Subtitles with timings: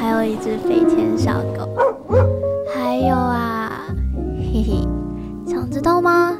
[0.00, 1.68] 还有一只飞天小狗。
[2.74, 3.86] 还有啊，
[4.36, 4.88] 嘿嘿，
[5.46, 6.36] 想知道吗？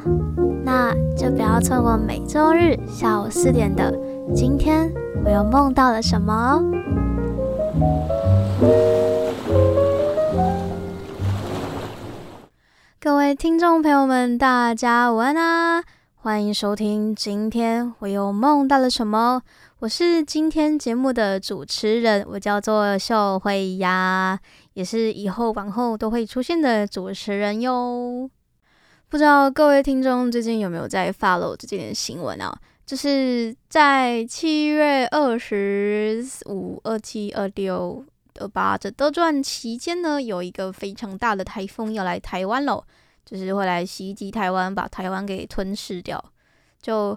[0.63, 3.91] 那就不要错过每周日下午四点的
[4.33, 4.91] 《今天
[5.23, 6.63] 我又梦到了什么》哦。
[12.99, 15.83] 各位听众朋友们，大家午安啊！
[16.15, 19.43] 欢迎收听《今天我又梦到了什么》。
[19.85, 24.39] 我是今天节目的主持人，我叫做秀慧呀，
[24.73, 28.27] 也是以后往后都会出现的主持人哟。
[29.09, 32.51] 不知道各位听众最近有没有在 follow 这件新闻啊？
[32.83, 38.03] 就是在七月二十五、二七、二六、
[38.39, 42.83] 二八这都转期间呢，有一个非常大的台风要来台湾喽，
[43.23, 46.31] 就是会来袭击台湾，把台湾给吞噬掉，
[46.81, 47.15] 就。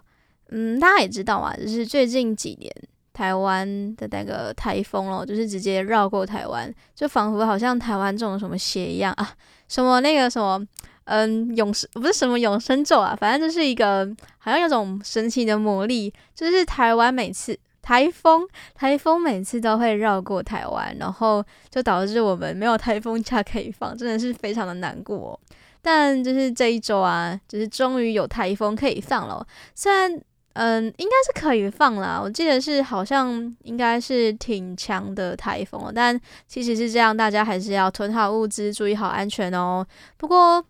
[0.50, 2.72] 嗯，大家也知道啊，就是最近几年
[3.12, 9.28] 台湾的那个台风咯，就是直接绕过台湾，就仿佛好像台湾中什么邪一样啊，
[9.68, 10.64] 什么那个什么，
[11.04, 25.38] 嗯，永生不是什么永生咒啊，反正就是一个好像有种神奇的魔力，就是台湾每次台风，台风每次都会绕过台湾，然后就导致我们没有台风假可以放，真的是非常的难过。
[25.82, 30.18] 但就是这一周啊，就是终于有台风可以放了，虽然。
[30.60, 32.20] 嗯，应该是可以放啦。
[32.20, 39.86] 我记得是好像应该是挺强的台风，但其实是这样，大家还是要囤好物资，注意好安全哦。
[40.16, 40.60] 不过，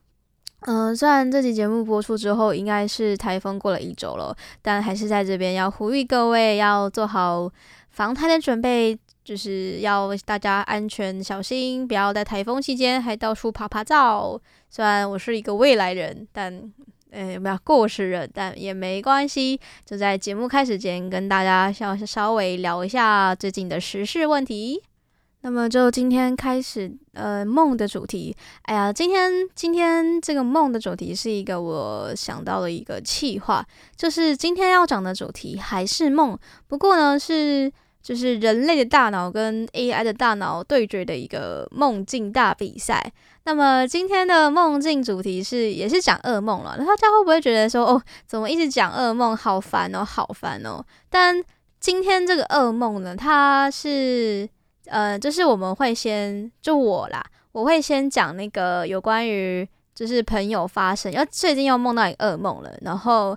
[0.66, 7.50] 嗯，虽然这期节目播出之后应该是台风过了一周了，但还是在这边要呼吁各位要做好
[7.88, 8.94] 防台的准备，
[9.24, 14.38] 就是要大家安全小心，不要在台风期间还到处趴趴走。
[14.68, 16.70] 虽然我是一个未来人，但。
[17.10, 19.58] 呃，有没有过时人，但也没关系。
[19.84, 24.82] 就在节目开始前，跟大家稍稍微聊一下最近的时事问题。
[25.42, 28.36] 那么就今天开始，呃，梦的主题。
[28.62, 33.64] 哎呀，今天今天这个梦的主题是一个我想到的一个气话，
[33.96, 36.36] 就是今天要讲的主题还是梦，
[36.66, 43.12] 不过呢是就是人类的大脑跟 AI 的大脑对决的一个梦境大比赛。
[43.48, 46.76] 那么今天的梦境主题是，也是讲噩梦了。
[46.76, 50.84] 大家会不会觉得说，哦，怎么一直讲噩梦，好烦哦，好烦哦？
[51.08, 51.42] 但
[51.80, 54.46] 今天这个噩梦呢，它是，
[54.84, 63.34] 呃，就是我们会先，就我啦，我会先讲那个有关于，就是朋友发生，要最近又梦到一个噩梦了，然后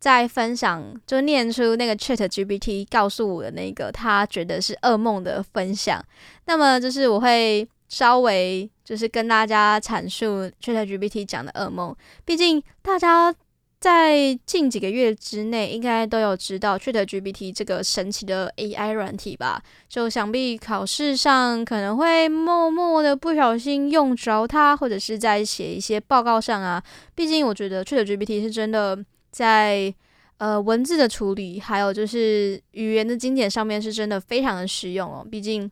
[0.00, 6.04] 再分享，就念出那个 ChatGPT 告诉我的那个他觉得是噩梦的分享。
[6.46, 7.68] 那么就是我会。
[7.86, 13.34] 稍微就是跟大家阐述 ChatGPT 讲的噩梦，毕竟大家
[13.80, 19.62] 在近几个月之内应该都有知道 ChatGPT 这个神奇的 AI 软体吧？
[19.88, 26.82] 就想必考试上可能会默默的不小心用着它，或者是在写一些报告上啊。
[27.14, 29.94] 毕竟我觉得 ChatGPT 是真的在
[30.36, 35.26] 呃文字的处理，还有就是语言的精简上面是真的非常的实用哦。
[35.30, 35.70] 毕竟，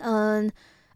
[0.00, 0.50] 嗯。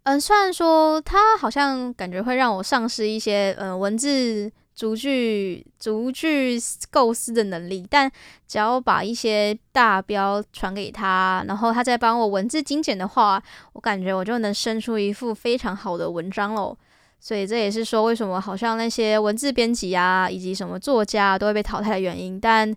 [0.08, 6.58] 嗯，虽然说它好像感觉会让我丧失一些嗯、文字逐句逐句
[6.90, 8.10] 构思的能力，但
[8.46, 13.42] 只要把一些大标传给他，然后他再帮我文字精简的话，
[13.74, 16.74] 我感觉我就能生出一幅非常好的文章喽。
[17.20, 22.74] 所以这也是说为什么好像那些文字编辑啊，以及什么作家都会被淘汰的原因，但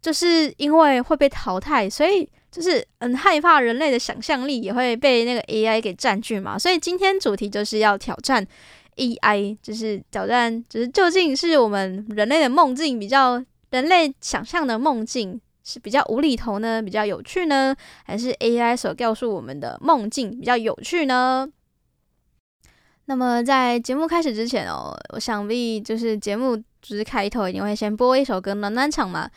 [0.00, 2.30] 就是因为会被淘汰，所以。
[2.52, 8.46] 就是很害怕人类的想象力也会被那个 AI 给占据嘛，所以今天主题就是要挑战
[8.96, 17.74] AI，就是挑战，就是究竟是我们人类的梦境比较人类想象的梦境是比较无厘头呢，比较有趣呢，
[18.04, 21.48] 还是 AI 所告诉我们的梦境比较有趣呢？
[23.06, 29.30] 那么在节目开始之前哦，我想必就是节目就是开头一定会先播一首歌暖暖场嘛。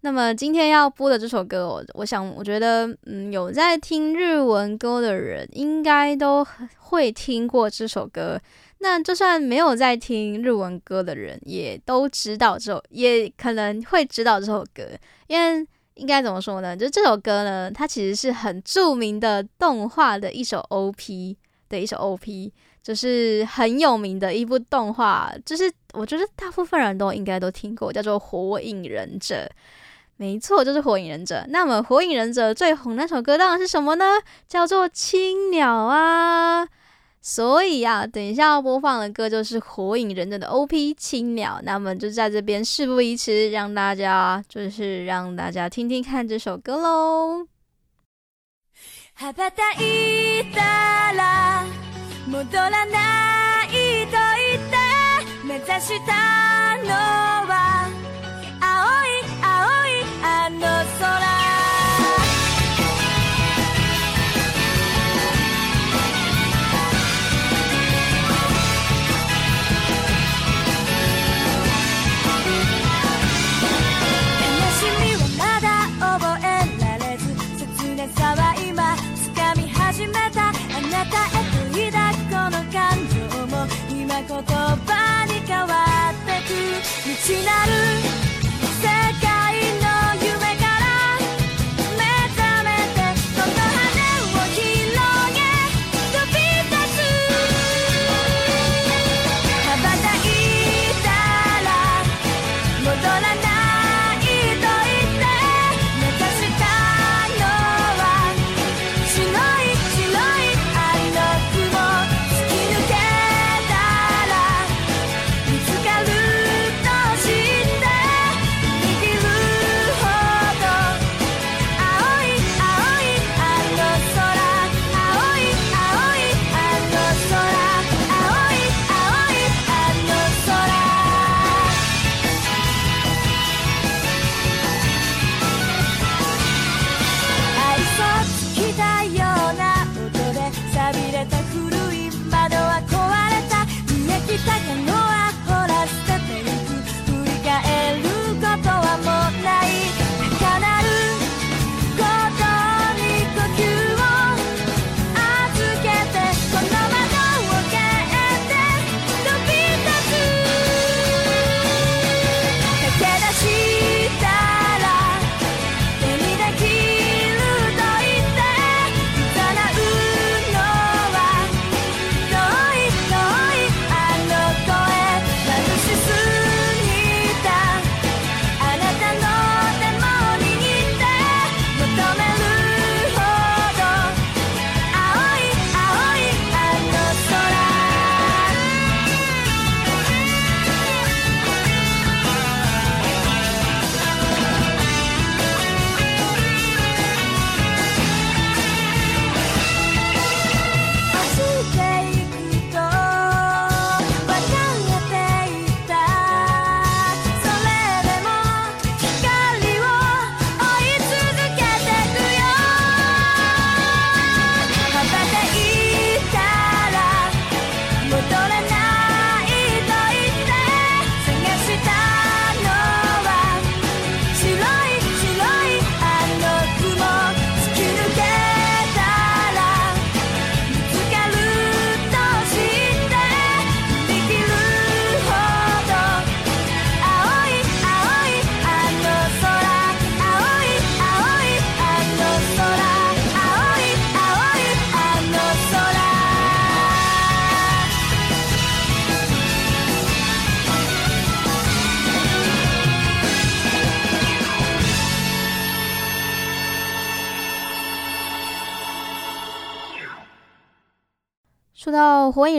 [0.00, 6.46] 那么今天要播的这首歌，我我想我觉得，嗯，有在听日文歌的人应该都
[6.78, 8.40] 会听过这首歌。
[8.78, 14.84] 那就算没有在听日文歌的人，也都知道这首，也可能会知道这首歌。
[15.26, 16.76] 因为应该怎么说呢？
[16.76, 21.36] 就这首歌呢，它其实是很著名的动画的一首 OP。
[21.68, 22.52] 的一首 OP，
[22.82, 29.36] 就是很有名的一部动画，就是我觉得大部分人都应该都听过，叫做《火影忍者》。
[30.16, 31.36] 没错，就是《火影忍者》。
[31.48, 34.04] 那么《火影忍者》最红那首歌当然是什么呢？
[34.46, 36.68] 叫做《青鸟》啊。
[37.20, 41.58] 所以啊，等一下要播放的歌就是《火影忍者》的 OP《青鸟》。
[41.62, 47.46] 那么就在这边事不宜迟，让大家就是让大家听听看这首歌喽。
[52.32, 53.68] 戻らない
[54.06, 54.16] と
[54.48, 54.76] 言って
[55.46, 56.88] 目指したの
[57.46, 57.52] は。
[58.58, 58.64] 青
[59.04, 59.50] い青
[59.86, 60.60] いあの
[60.98, 61.21] 空。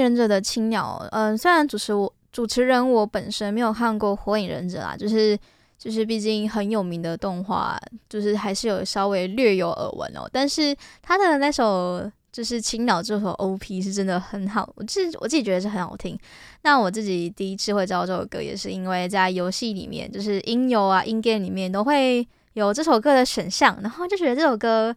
[0.03, 5.37] 忍者》的青鸟，嗯、虽然主持我主持人我本身没有看过《火影忍者》啦，就是
[5.77, 7.79] 就是毕竟很有名的动画，
[8.09, 10.29] 就是还是有稍微略有耳闻哦。
[10.31, 16.17] 但是他的那首就是青鸟这首 OP 是真的很好，我自我自己觉得是很好听。
[16.63, 24.95] 那我自己第一次会知道这首歌，也是因为在游戏里面，就是音游啊、音 game 里面都会有这首歌的选项，然后就觉得这首歌。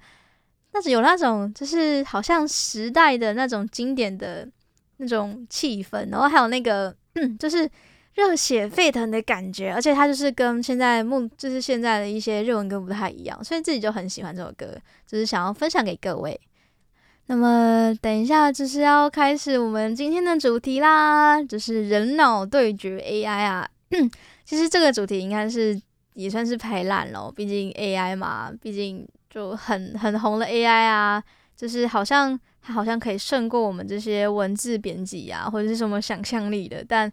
[0.73, 4.47] 但是有那种就是好像时代的那种经典的
[4.99, 6.95] 那种气氛，然后还有那个，
[7.39, 7.69] 就是
[8.15, 14.77] 热血沸腾的感觉，而且它就是跟现在梦就是现在的一些日文歌不太一样，所以自己就很喜欢这首歌，
[15.07, 16.41] 就是想要分享给各位。
[17.27, 23.69] 那么等一下就是要开始我们今天的主题啦，就是人脑对决 AI 啊。
[24.45, 25.81] 其实这个主题应该是
[26.15, 29.07] 也算是排烂了，毕竟 AI 嘛，毕竟。
[29.29, 31.23] 就很很红的 AI 啊，
[31.55, 36.85] 就是好像它好像可以胜过我们这些文字编辑啊，或者是什么想象力的。
[36.87, 37.11] 但，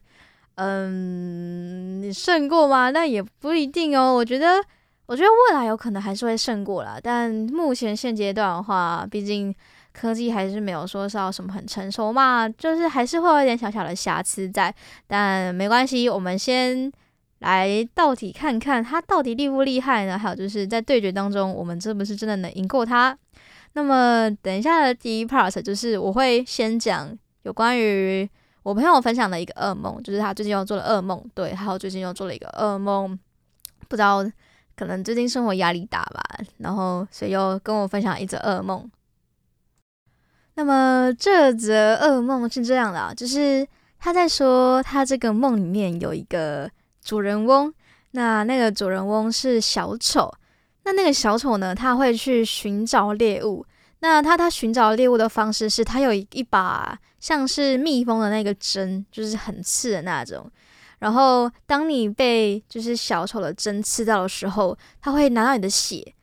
[0.56, 2.90] 嗯，你胜过吗？
[2.90, 4.16] 那也不一定哦。
[4.16, 4.64] 我觉得，
[5.06, 6.98] 我觉得未来有可能还是会胜过啦。
[7.02, 9.54] 但目前现阶段的话，毕竟
[9.94, 14.74] 科技还是没有说是要什么很成熟嘛，就是还是会有一点小小的瑕疵在。
[15.06, 16.92] 但没关系，我们先。
[17.40, 20.18] 来，到底看看他到底厉不厉害呢？
[20.18, 23.18] 还有就是在对决当中，我们是不是真的能赢过他？
[23.74, 28.30] 那么等一下的第一 part 就是我会先讲有关于
[28.64, 33.18] 我朋友分享的一个噩梦，就是他最近又做了噩梦，对，还有最近又做了一个噩梦，
[33.88, 34.24] 不知道
[34.76, 36.24] 可能最近生活压力大吧，
[36.58, 38.90] 然后所以又跟我分享一则噩梦。
[40.56, 43.68] 那么这则噩梦是这样的啊，就是
[44.00, 46.70] 他在说他这个梦里面有一个。
[47.06, 47.74] 主人翁，
[48.12, 50.34] 那那个主人翁是小丑，
[50.84, 53.66] 那那个小丑呢，他会去寻找猎物。
[54.00, 60.52] 那他他寻找猎物的方式是，他有一把像是蜜蜂的那个针，就是很刺的那种。
[61.00, 66.14] 然后当你被就是小丑的针刺到的时候，他会拿到你的血，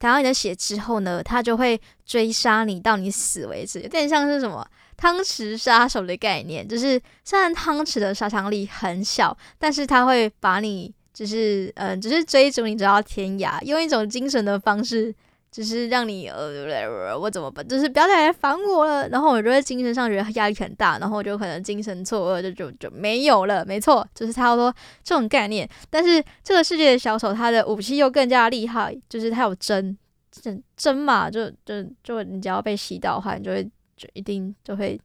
[0.00, 4.64] 拿到你的血之后呢，他就会追杀你到你死为止，有点像是什么？
[4.96, 15.14] 汤匙杀手的概念，就是虽然汤匙的杀伤力很小，但是他会把你，就是嗯，只是追逐你直到天涯，用一种精神的方式，
[15.50, 17.66] 就是让你呃，我怎么办？
[17.66, 19.08] 就是不要再来烦我了。
[19.08, 23.64] 然后我就会精神上觉得压力很大，然后就可能精神错愕，就就就没有了。
[23.64, 25.66] 没错，就是差不多这种概念。
[25.88, 29.96] 但是这个世界的小丑，他的武器又更加厉害，就是他有针，
[30.30, 33.70] 针针嘛，就就就你只要被吸到的话，你就会。
[33.96, 35.00] 就一定就会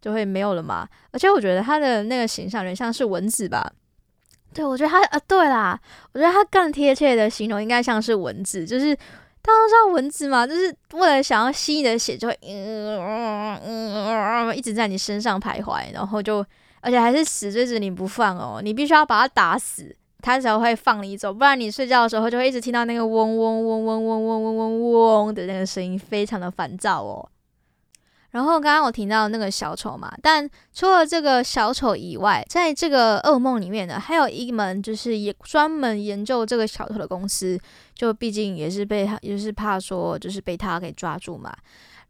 [0.00, 0.88] 就会没有了嘛？
[1.10, 3.68] 而且我觉得他的那个形象有点像是蚊子吧？
[4.56, 5.78] 对，我觉得他啊，对啦，
[6.14, 8.96] 我觉得他更贴切的形容应该像是蚊子，就是
[9.42, 16.42] 大家都知道蚊子嘛，就是为了想要吸你的血，就会嗯嗯嗯嗯一直在你身上徘徊，然后就
[16.80, 27.28] 而且还是死追着你不放哦，你必须要把它打死，它才会放你走，不然你睡觉的时候就会一直听到那个嗡嗡嗡嗡嗡嗡嗡嗡嗡的那个声音，非常的烦躁哦。
[28.36, 37.58] 然后刚刚我提到那个小丑嘛，但除了这个小丑以外，在这个噩梦里面呢，还有一门就是也专门研究这个小丑的公司，
[37.94, 41.50] 就毕竟也是被他，也是怕说就是被他给抓住嘛。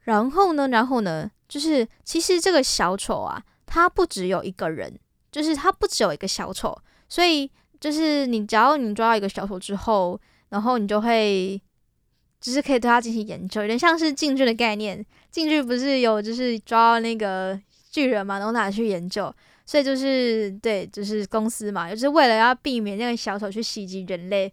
[0.01, 4.99] 然后呢，然后呢，就是其实这个小丑啊，他不只有一个人，
[5.31, 6.77] 就是他不只有一个小丑，
[7.09, 11.63] 所以就是你只要你抓到一个小丑之后，然后你就会。
[12.39, 15.05] 只是可以对他进行研究，有点像是进去的概念。
[15.37, 19.31] 进去不是有就是抓那个巨人嘛，然后拿去研究，
[19.67, 24.51] 所以就是对，就是公司嘛，就是为了要避免那个小丑去袭击人类。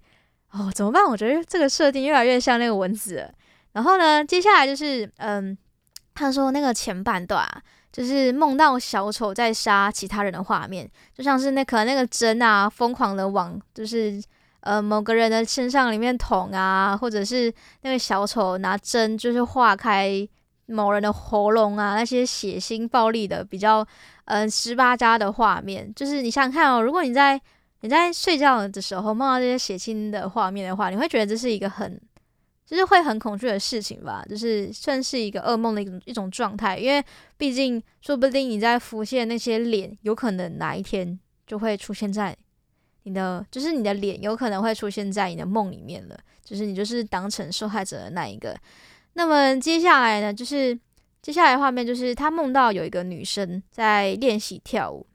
[0.52, 1.06] 哦，怎么办？
[1.06, 3.34] 我觉得这个设定越来越像那个蚊子。
[3.72, 5.58] 然后呢，接下来就是嗯，
[6.14, 10.86] 他说那个前半段啊，就是梦到小丑在杀其他人的画面，
[11.16, 14.22] 就像是那可能那个针啊，疯狂的往就是。
[14.66, 20.26] 呃，某个人的身上里面捅啊，或者是那个小丑拿针就是划开
[20.68, 23.86] 某人的喉咙啊，那些血腥暴力的比较
[24.26, 27.40] 嗯十八加的画面，就是你想想看哦，如果你在
[27.82, 32.00] 你在睡觉的时候梦到这些血腥的画面的话，你会觉得这是一个很
[32.66, 34.24] 就是会很恐惧的事情吧？
[34.30, 37.04] 就是算是一个噩梦的一种一种状态，因为
[37.38, 42.36] 毕竟说不定你在浮现那些脸，有可能哪一天就会出现在。
[43.04, 48.58] 你的就是你的脸有可能会出现在你的梦里面了，就是你就是当成受害者的那一个。
[49.14, 50.78] 那么接下来呢，就是
[51.22, 55.06] 接下来画面就是他梦到有一个女生在练习跳舞，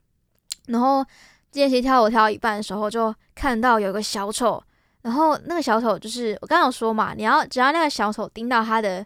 [0.67, 1.05] 然后
[1.53, 4.61] 练习跳舞跳到一半的时候，就看到有个小丑，
[5.01, 9.05] 然后那个小丑就是我刚刚说嘛，你要只要那个小丑盯到他的，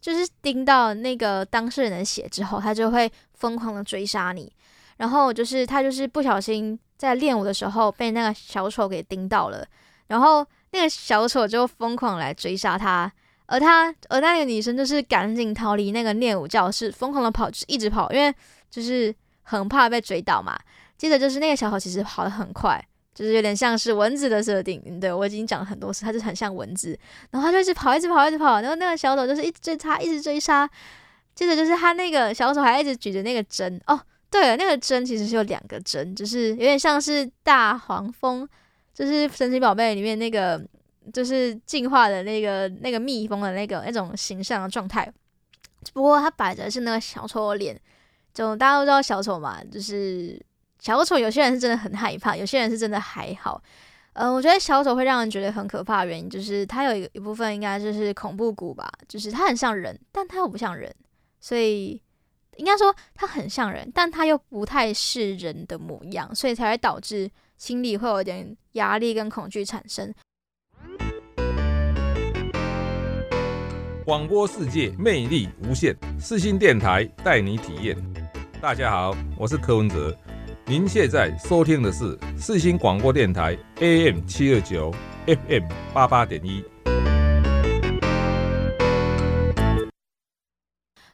[0.00, 4.52] 就是盯到那个当事人的血之后，他就会疯狂的追杀你，
[4.96, 6.78] 然后就是他就是不小心。
[6.98, 9.64] 在练舞的时候被那个小丑给盯到了，
[10.08, 13.08] 然后那个小丑就疯狂来追杀他，
[13.48, 18.32] 而他而那个女生就是赶紧逃离那个练舞教室，疯狂的跑，就是一直跑，因为
[18.70, 20.56] 就是很怕被追到嘛。
[20.96, 22.82] 接着就是那个小丑其实跑得很快，
[23.14, 26.98] 就是有点像是蚊子的设定，对，我已经讲了很多次，他就很像蚊子，
[27.30, 30.68] 然后他就一直跑，一直跑，一直跑，然后那个小丑就是一直追他，一直追杀。
[31.34, 34.00] 接着就是他那个小丑还一直举着那个针哦。
[34.30, 38.46] 对了，那个针其实是有两个针，就是有点像是大黄蜂，
[38.92, 40.60] 就是神奇宝贝里面那个，
[41.12, 45.12] 就是进化的那个那个蜜蜂的那个那种形象的状态。
[45.84, 47.80] 只不过它摆着是那个小丑的脸，
[48.34, 50.40] 就大家都知道小丑嘛，就是
[50.80, 53.62] 小丑，有些人是真的很害怕，有些人是真的还好。
[54.14, 60.92] 嗯、我觉得小丑会让人觉得很可怕的原因，就是它有一一部分应该就是恐怖谷吧，就是它很像人，但它又不像人。
[61.40, 62.02] 所以
[62.56, 70.12] 应该说它很像人，但它又不太是人的模样，所以才会导致心里会有点压力跟恐惧产生。
[74.08, 77.94] 广播世界魅力无限，四新电台带你体验。
[78.58, 80.16] 大家好，我是柯文哲，
[80.64, 84.90] 您现在收听的是四新广播电台 AM 七二九
[85.26, 86.64] FM 八八点一。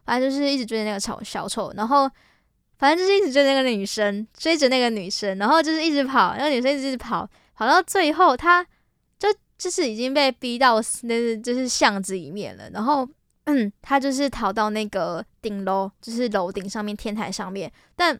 [0.04, 2.08] 反正就是一直追着那个小小丑，然后
[2.78, 8.64] 反正就是一直追那个女生，追着那个女生，然后就是一直跑，那个女生一直跑，跑到最后，他
[9.56, 13.08] 就是已经被逼到那就是巷子里面了，然后
[13.44, 18.18] 嗯， 他就是逃到那个顶楼，就是楼顶上面天台上面，但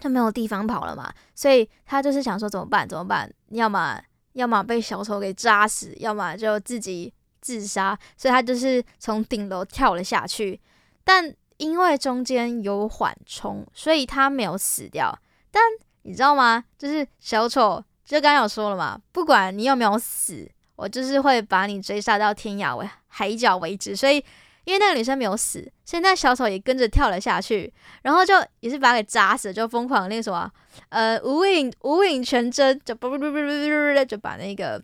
[0.00, 2.88] 就没有地方跑了嘛，所以他就是想说怎么办？
[2.88, 3.32] 怎么办？
[3.50, 4.00] 要么
[4.32, 10.60] 要么被小丑给扎死，要么就自己自杀，所以他就是从顶楼跳了下去。
[11.04, 15.18] 但因为中间有缓冲，所以他没有死掉。
[15.50, 15.62] 但
[16.02, 16.62] 你知道吗？
[16.76, 23.94] 就是小丑，就刚刚有说了嘛，不管你有没有死，我就是会把你追杀到天涯为海角为止。
[23.94, 24.24] 所以，
[24.64, 27.70] 因为那个女生没有死，现在小丑也跟着跳了下去，
[28.02, 30.50] 然后就也是把他给扎死，就疯狂那个什么，
[30.88, 34.82] 呃，无影无影全真，就不不不不不就把那个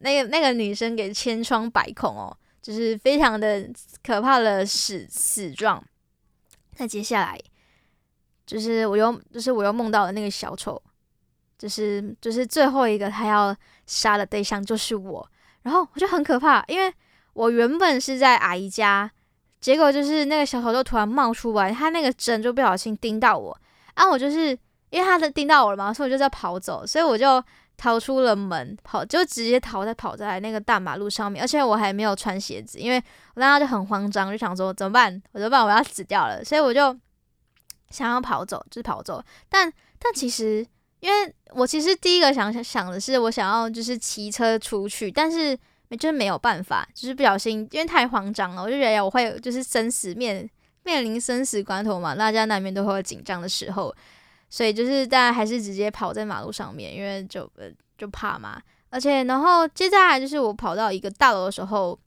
[0.00, 2.36] 那个那个女生给千疮百孔哦。
[2.60, 3.66] 就是非常的
[4.04, 5.82] 可怕的死死状。
[6.76, 7.40] 那接下来
[8.44, 10.82] 就是我又就是我又梦到了那个小丑，
[11.58, 13.54] 就是就是最后一个他要
[13.86, 15.28] 杀的对象就是我。
[15.62, 16.92] 然后我就很可怕，因为
[17.32, 19.10] 我原本是在阿姨家，
[19.60, 23.58] 结果就是那个小丑就突然冒出来，他那个针就不小心钉到我
[23.94, 24.08] 啊！
[24.08, 24.56] 我就是
[24.90, 27.42] 因为他的钉到我了嘛，所以我就在跑走，所以我就。
[27.80, 33.00] 逃出了门，跑就直接逃在跑在那个大马路上面，而且我还没有穿鞋子，因为
[33.36, 35.22] 我当时就很慌张，就想说怎么办？
[35.30, 35.64] 我怎么办？
[35.64, 36.92] 我要死掉了，所以我就
[37.90, 39.22] 想要跑走，就是跑走。
[39.48, 40.66] 但但其实，
[41.00, 45.56] 因为我其实第一个想想的是，我想要就是骑车出去，但是
[45.90, 50.48] 就是没有办法，就是不小心，因为太慌张了，我就觉得我会就是生死面
[50.84, 53.94] 面临生死关头嘛，大家难免都会有紧张的时候。
[54.50, 57.66] 所以就是大家还是直接跑在马路上面，因为就呃
[57.98, 58.60] 就怕嘛。
[58.88, 61.98] 而且然后接下来就是我跑到一个大楼的时候，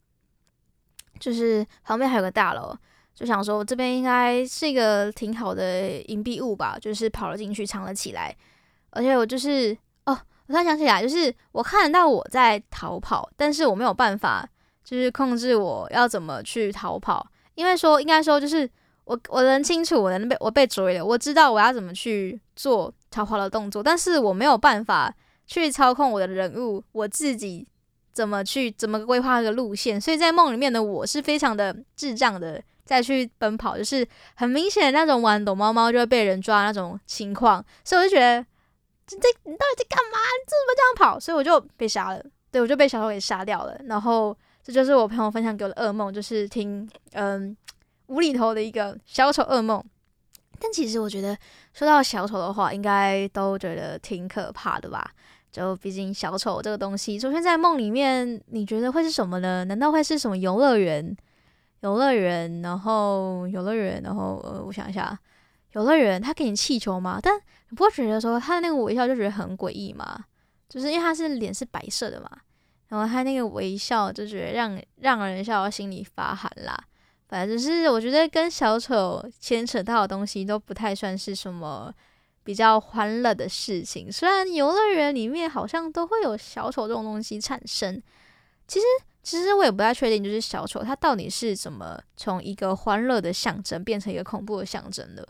[1.20, 2.76] 就是旁边还有个大楼，
[3.14, 8.36] 就想说这边应该是一个挺好的隐蔽物吧，就是跑了进去藏了起来。
[8.92, 9.76] 而且我就是
[10.06, 14.48] 哦，我突然想起来，就是我看到我在逃跑，但是我没有办法
[14.84, 17.26] 就是控制我要怎么去逃跑，
[17.56, 18.70] 因为说应该说就是。
[19.04, 25.12] 我我能清楚，我能被我被追了，我知道我要怎么去做逃跑的动作，但是我没有办法
[25.44, 27.66] 去操控我的人物，我自己
[28.12, 38.46] 怎么去怎么规划一个路线，所以在梦里面的我是非常的智障的，再去奔跑，就是很明显的那种玩躲猫猫就会被人抓那种情况，所以我就觉得
[39.14, 40.18] 你这你到底在干嘛？
[40.18, 41.20] 你怎么这样跑？
[41.20, 43.78] 所以我就被杀了，对，我就被小丑给杀掉了。
[43.84, 47.56] 然后这就是我朋友分享给我的噩梦，就是听嗯。
[48.08, 49.82] 无厘头的一个小丑噩梦，
[50.60, 51.34] 但其实我觉得
[51.72, 55.12] 说到小丑的话，应该都觉得挺可怕的吧？
[55.50, 59.64] 就毕竟小丑这个东西出现在梦里面，你觉得会是什么呢？
[59.64, 61.16] 难道会是什么游乐园？
[61.80, 65.18] 游乐园，然后游乐园，然后呃，我想一下，
[65.72, 67.18] 游乐园他给你气球吗？
[67.22, 67.34] 但
[67.68, 70.24] 你不会觉得说他的那个微笑就觉得很诡异吗？
[70.68, 72.30] 就是因为他是脸是白色的嘛，
[72.88, 76.78] 然后他那个微笑就觉得让让人笑到心里发寒啦。
[77.28, 81.90] 反正是我觉得跟小丑牵扯到的东西都不太算是什么
[82.44, 84.12] 比较欢乐的事情。
[84.12, 88.02] 虽然游乐园里面好像都会有小丑这种东西产生，
[88.68, 88.84] 其实
[89.22, 95.26] 其实我也不太确定，就是小丑它到底是怎么从一个欢乐的象征变成一个恐怖的象征的，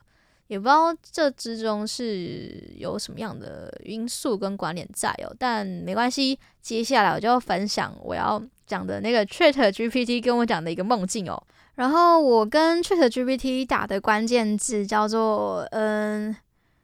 [0.52, 5.34] 也不知道这之中是有什么样的因素跟关联在哦。
[5.38, 11.42] 但没关系，接下来我就要分享我要讲的那个 ChatGPT 跟我讲的一个梦境哦。
[11.76, 16.36] 然后我跟 ChatGPT 打的关键字叫做“嗯”，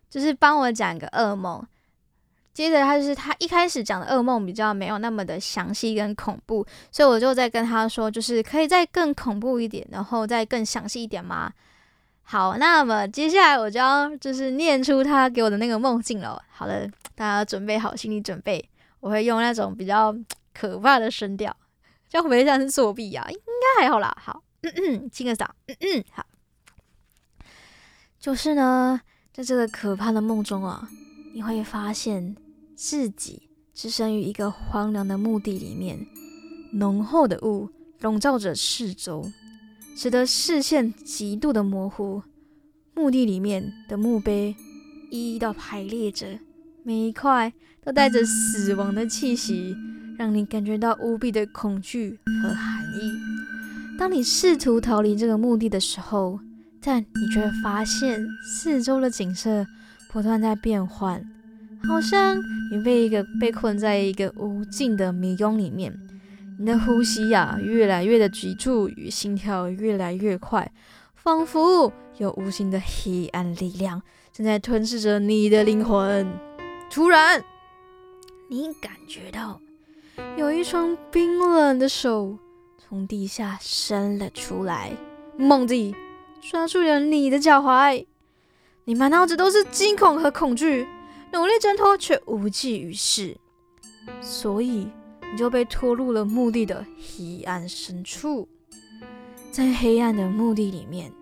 [0.09, 1.63] 就是帮我讲个噩梦。
[2.55, 11.53] 接着他就是他一开始讲的噩梦比较没有那么的详细跟恐怖，所以我就在跟他说，就是可以再更恐怖一点，然后再更详细一点吗？
[12.31, 16.39] 好，那么接下来我就要就是念出他给我的那个梦境了。
[16.51, 18.63] 好的，大家准备好心理准备，
[19.01, 20.15] 我会用那种比较
[20.53, 21.57] 可怕的声调，
[22.07, 23.27] 这样会不会像是作弊呀？
[23.31, 23.39] 应
[23.79, 24.15] 该还好啦。
[24.21, 24.43] 好。
[24.61, 25.47] 嗯嗯，亲个嗓。
[25.69, 26.27] 嗯嗯，好。
[28.21, 29.01] 就是呢，
[29.33, 30.87] 在这个可怕的梦中啊，
[31.33, 32.37] 你会发现
[32.77, 36.07] 自己置身于一个荒凉的墓地里面，
[36.75, 39.25] 浓厚的雾笼罩着四周，
[40.01, 42.23] 使得视线极度的模糊。
[42.95, 44.55] 墓地里面的墓碑
[45.11, 46.39] 一一的排列着，
[46.85, 47.53] 每一块
[47.85, 49.77] 都带着死亡的气息，
[50.17, 53.99] 让你感觉到无比的恐惧和寒意。
[53.99, 56.39] 当你试图逃离这个墓地的时候，
[56.81, 59.67] 但你却发现四周的景色
[60.13, 61.21] 不断在变换，
[61.83, 62.39] 好像
[62.71, 65.93] 你被一个被困在一个无尽的迷宫里面。
[66.61, 70.73] 你的呼吸呀、越来越的急促，与心跳越来越快。
[71.15, 76.27] 仿佛有无形的黑暗力量正在吞噬着你的灵魂。
[76.91, 77.45] 突然，
[78.49, 79.61] 你感觉到
[80.37, 82.37] 有一双冰冷的手
[82.79, 84.91] 从地下伸了出来，
[85.37, 85.95] 猛地
[86.41, 88.05] 抓住了你的脚踝。
[88.85, 90.89] 你满脑子都是惊恐和恐惧，
[91.33, 93.37] 努力挣脱却无济于事，
[94.23, 94.89] 所以
[95.31, 98.49] 你就被拖入了墓地的黑暗深处。
[99.51, 101.13] 在黑暗的墓地里面。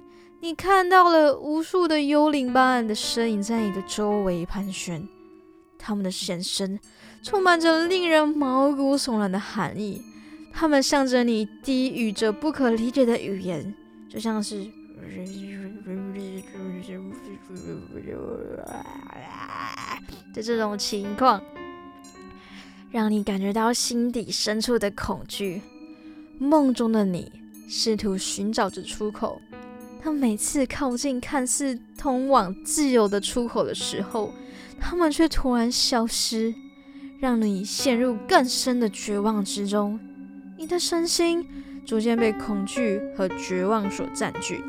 [0.42, 5.08] 你看到了无数的幽灵般的身影在你的周围盘旋，
[5.76, 6.78] 他们的现身
[7.22, 10.00] 充满着令人毛骨悚然的寒意，
[10.52, 13.74] 他们向着你低语着不可理解的语言，
[14.08, 14.64] 就像是
[20.32, 21.42] 的这种情况，
[22.90, 25.62] 让你感觉到心底深处的恐惧。
[26.38, 27.32] 梦中的你
[27.68, 29.40] 试图寻找着出口。
[30.04, 34.32] 但每次靠近看似通往自由的出口的时候，
[34.78, 36.54] 他们却突然消失，
[37.18, 39.98] 让你陷入更深的绝望之中。
[40.56, 41.44] 你的身心
[41.84, 44.62] 逐渐被恐惧和绝望所占据，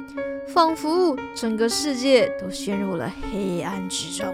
[0.47, 4.34] 仿佛整个世界都陷入了黑暗之中，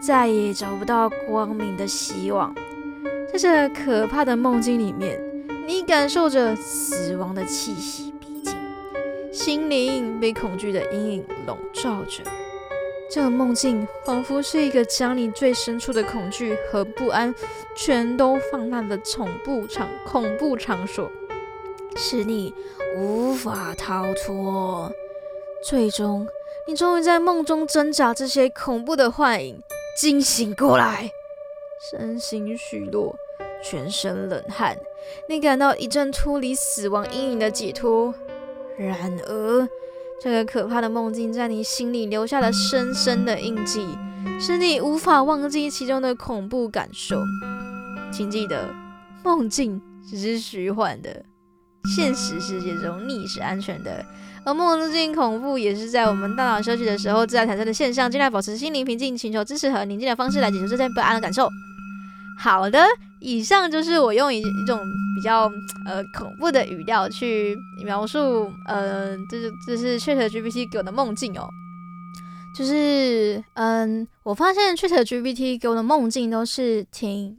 [0.00, 2.54] 再也找不到光明的希望。
[3.38, 5.18] 在这可怕的梦境里面，
[5.66, 8.54] 你感受着死亡的气息逼近。
[9.32, 12.22] 心灵被恐惧的阴影笼罩着，
[13.10, 17.34] 这个梦境仿佛是一个将你最深处的恐惧和不安
[17.74, 21.10] 全都放大的恐怖场恐怖场所，
[21.96, 22.54] 使你
[22.98, 24.92] 无法逃脱。
[25.64, 26.28] 最终，
[26.68, 29.62] 你终于在梦中挣扎这些恐怖的幻影，
[29.98, 31.10] 惊醒过来，
[31.90, 33.16] 身心虚弱，
[33.62, 34.76] 全身冷汗，
[35.28, 38.14] 你感到一阵脱离死亡阴影的解脱。
[38.78, 38.96] 然
[39.26, 39.68] 而，
[40.20, 43.86] 这个可怕的梦境在你心里留下了深深的印记，
[44.40, 47.22] 使你无法忘记其中的恐怖感受。
[48.10, 48.74] 请记得，
[49.22, 51.24] 梦境只是虚幻的，
[51.94, 54.04] 现实世界中你是安全的。
[54.44, 58.10] 而梦境恐怖也是在我们大脑休息的时候自然产生的现象。
[58.10, 61.48] 尽量保持心灵平静，寻求支持和宁静的方式来解决这些不安的感受。
[62.38, 62.84] 好的，
[63.22, 64.78] 以上就是我用一一种
[65.14, 65.50] 比较
[65.86, 71.48] 呃恐怖的语调去描述，呃，就是这是 ChatGPT 给我的梦境哦。
[72.56, 77.36] 就是嗯，我发现 ChatGPT 给我的梦境都是挺，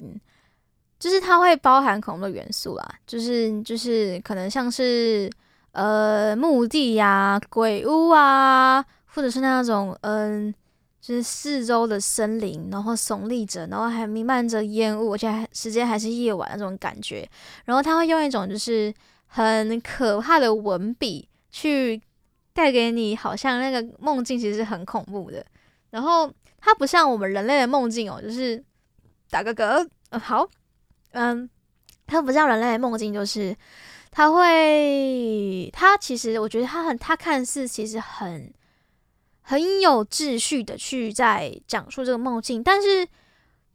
[0.97, 5.29] 就是它会包含恐怖的元素啦，就是就是可能像是
[5.73, 10.53] 呃墓地呀、鬼屋啊，或者是那种嗯。
[11.03, 17.29] 就是四周的森林，然后耸立着，然后还弥漫着烟雾，而且还时间还是夜晚那种感觉。
[17.65, 18.93] 然后他会用一种就是
[19.27, 22.01] 很可怕的文笔去
[22.53, 25.45] 带给你，好像那个梦境其实是很恐怖的。
[25.89, 28.63] 然后它不像我们人类的梦境哦，就是
[29.29, 30.47] 打个嗝，嗯，好，
[31.11, 31.49] 嗯，
[32.07, 33.53] 它不像人类的梦境，就是
[34.09, 38.53] 它会，它其实我觉得它很，它看似其实很。
[39.43, 43.05] 很有秩序的去在讲述这个梦境，但是，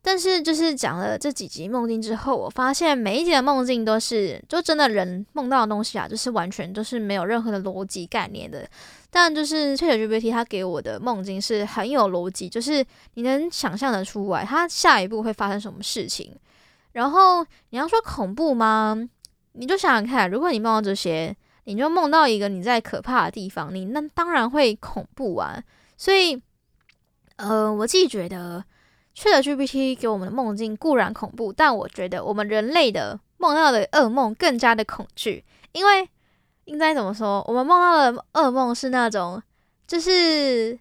[0.00, 8.66] 但是就是讲了这几集梦境之后，我发现每一集的梦境都是，就真的人梦到的东西啊，就是完全都是没有任何的逻辑概念的。
[9.10, 16.34] 但就是 ChatGPT 它给我的梦境是很有逻辑，就是你能想象得出来，它下一步会发生什么事情。
[16.92, 18.96] 然后你要说恐怖吗？
[19.52, 21.36] 你就想想看，如果你梦到这些。
[21.68, 25.62] 你就梦到一个你在可怕的地方，你那当然会恐怖啊。
[25.98, 26.40] 所以，
[27.36, 28.64] 呃，我自己觉得
[29.14, 35.44] ，ChatGPT 给我们的梦境固然恐怖，但我觉得我们人类的梦到的噩梦更加的恐惧。
[35.72, 36.08] 因为
[36.64, 37.44] 应该怎么说？
[37.46, 39.42] 我们梦到的噩梦是那种，
[39.86, 40.78] 就是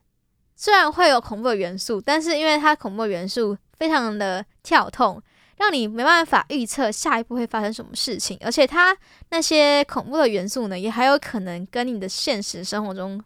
[0.56, 5.22] 虽然会有恐怖的元素，但是因为它恐怖的元素非常的跳痛。
[5.58, 8.96] 让你没办法预测下一步会发生什么事情，而且它
[9.30, 13.22] 那些恐怖的元素呢，也还有可能跟你的现实生活中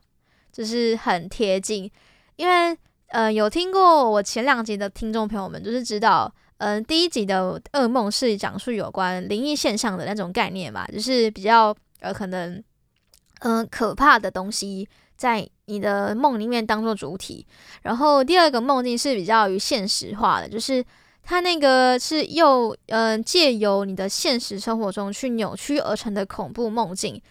[0.52, 1.92] 就是很贴近。
[2.38, 2.76] 因为，
[3.08, 12.64] 呃，有听过我前两集的听众朋友们，就是知道，嗯、第一集的噩梦是讲述有关灵异现象的那种概念嘛，就是比较呃可能
[13.42, 17.46] 嗯、可怕的东西在你的梦里面当做主体。
[17.82, 20.84] 然后第二个梦境是比较于现实化的，就是
[21.24, 27.22] 它那个是又嗯、借由你的现实生活中去扭曲而成的恐怖梦境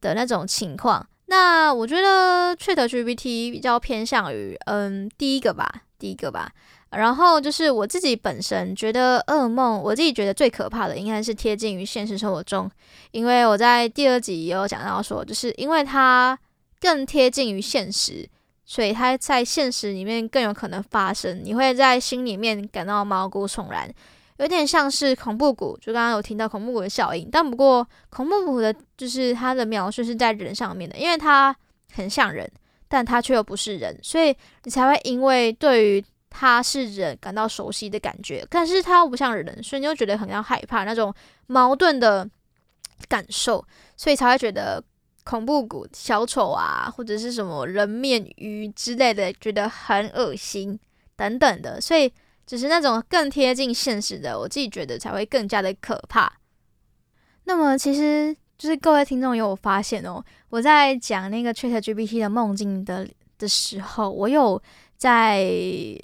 [0.00, 1.06] 的那种情况。
[1.26, 6.52] 那我觉得 ChatGPT 比较偏向于嗯第一个吧，第一个吧。
[6.90, 12.70] 然后就是我自己本身觉得噩梦，我自己觉得最可怕的应该是贴近于现实生活中，
[13.10, 16.38] 因为我在第二集也有讲到说，就是因为它
[16.78, 18.28] 更贴近于现实，
[18.64, 23.88] 所以它在现实里面更有可能发生，你会在心里面感到毛骨悚然，
[24.38, 31.54] 有点像是恐怖谷，就刚刚有听到恐怖谷的效应，但不过恐怖谷的就是它的描述是在人上面的，因为它
[31.92, 32.50] 很像人，
[32.88, 36.04] 但它却又不是人，所以你才会因为对于
[36.36, 41.14] 他是人，感到熟悉的感觉，但是他又不像人，所以你就觉得很要害怕那种
[41.46, 42.28] 矛盾的
[43.08, 43.64] 感受，
[43.96, 44.82] 所以才会觉得
[45.24, 50.78] 恐怖谷小丑啊，或者是什么人面鱼之类的，觉得很恶心
[51.16, 52.12] 等等的，所以
[52.46, 56.32] 只是那种更贴近现实的，我自己觉得才会更加的可怕。
[57.44, 63.08] 那么其实就是各位听众有发现哦，我在讲那个 ChatGPT 的梦境的
[63.38, 64.62] 的时候，我有。
[64.96, 65.44] 在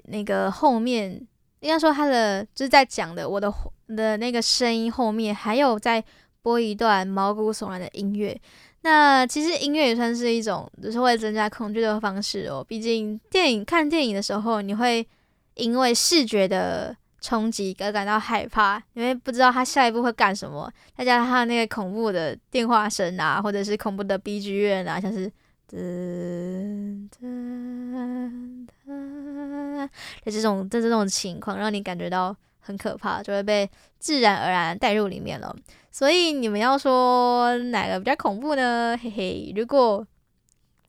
[0.09, 1.13] 那个后面，
[1.61, 3.51] 应该说他的就是在讲的我的
[3.87, 6.05] 的那个声音后面，还有在
[6.43, 8.39] 播一段毛骨悚然的音乐。
[8.83, 12.65] 那其实音乐也算是一种，就是会增加恐惧的方式哦。
[12.67, 15.07] 毕竟电影看电影的时候，你会
[15.55, 20.73] 因为视觉的冲击而感到害怕，因为不知道他下一步会干什么。
[20.97, 25.31] 再加上他那个恐怖的电话声啊，或者是恐怖的 BGM 啊，像是。
[25.73, 29.89] 噔噔噔，
[30.25, 33.69] 的这种这这种情况，让你感觉到很可怕，就会被
[33.99, 35.55] 自然而然带入里面了。
[35.91, 38.97] 所以你们要说哪个比较恐怖呢？
[39.03, 40.07] 嘿嘿，如果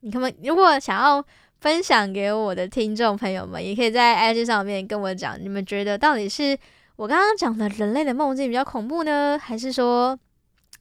[0.00, 1.24] 你们如果想要
[1.60, 6.56] 分享给我的听众朋友们，也可以在 IG 上面跟我讲，你们觉得到底是
[6.96, 10.18] 我刚刚讲的人类的梦境比较恐怖呢，还是说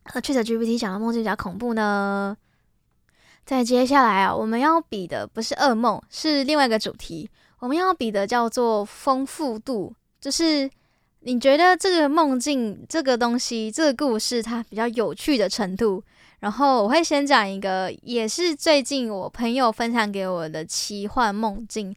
[0.03, 2.35] 呃 ChatGPT 讲的梦境比较恐怖呢？
[3.43, 7.29] 在接下来啊，我们要比的不是噩梦，是另外一个主题。
[7.59, 10.69] 我们要比的叫做丰富度，就是
[11.23, 16.03] 你觉得这个梦境、这个东西、这个故事它比较有趣的程度。
[16.39, 21.95] 然后我会先讲一个，也是最近我朋友分享给我的奇幻梦境。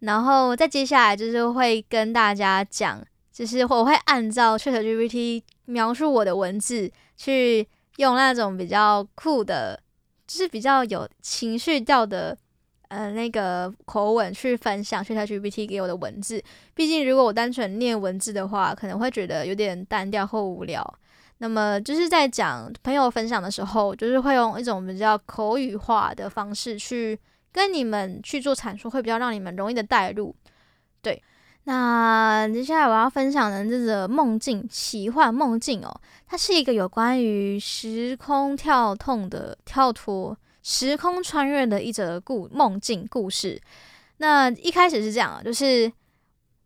[0.00, 3.00] 然后再接下来就是会跟大家讲，
[3.32, 9.80] 就是我会按照 ChatGPT 描述我的文字，去用那种比较酷的。
[10.26, 12.36] 就是比较有情绪调的，
[12.88, 16.42] 呃，那个口吻去分享 ChatGPT 给我的文字。
[16.74, 20.98] 毕竟，如果我单纯念文字的话，可能会觉得有点单调或无聊。
[21.38, 27.18] 那么，就是在讲朋友分享的时候，就是会用一种比较口语化的方式去
[27.52, 30.34] 跟你们去做阐述，会比较让你们容易的带入。
[31.02, 31.22] 对。
[31.68, 43.56] 那接下来我要分享的这个梦境，奇幻梦境哦，它是一个有关于时空跳动的跳脱、时空穿越的一则故梦境故事。
[44.16, 45.90] 那一开始是这样，就是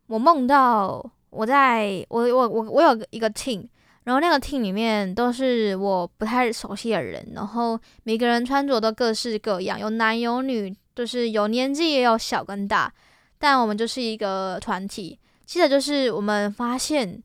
[0.06, 3.68] 我梦到我在我我我我有一个 team，
[4.04, 12.90] 然后那个 team 里面都是我不太熟悉的人，然后每个人穿着都各式各样，有男有女，就是有年纪也有小跟大。
[13.38, 17.22] 但我们就是一个团体，接着就是我们发现，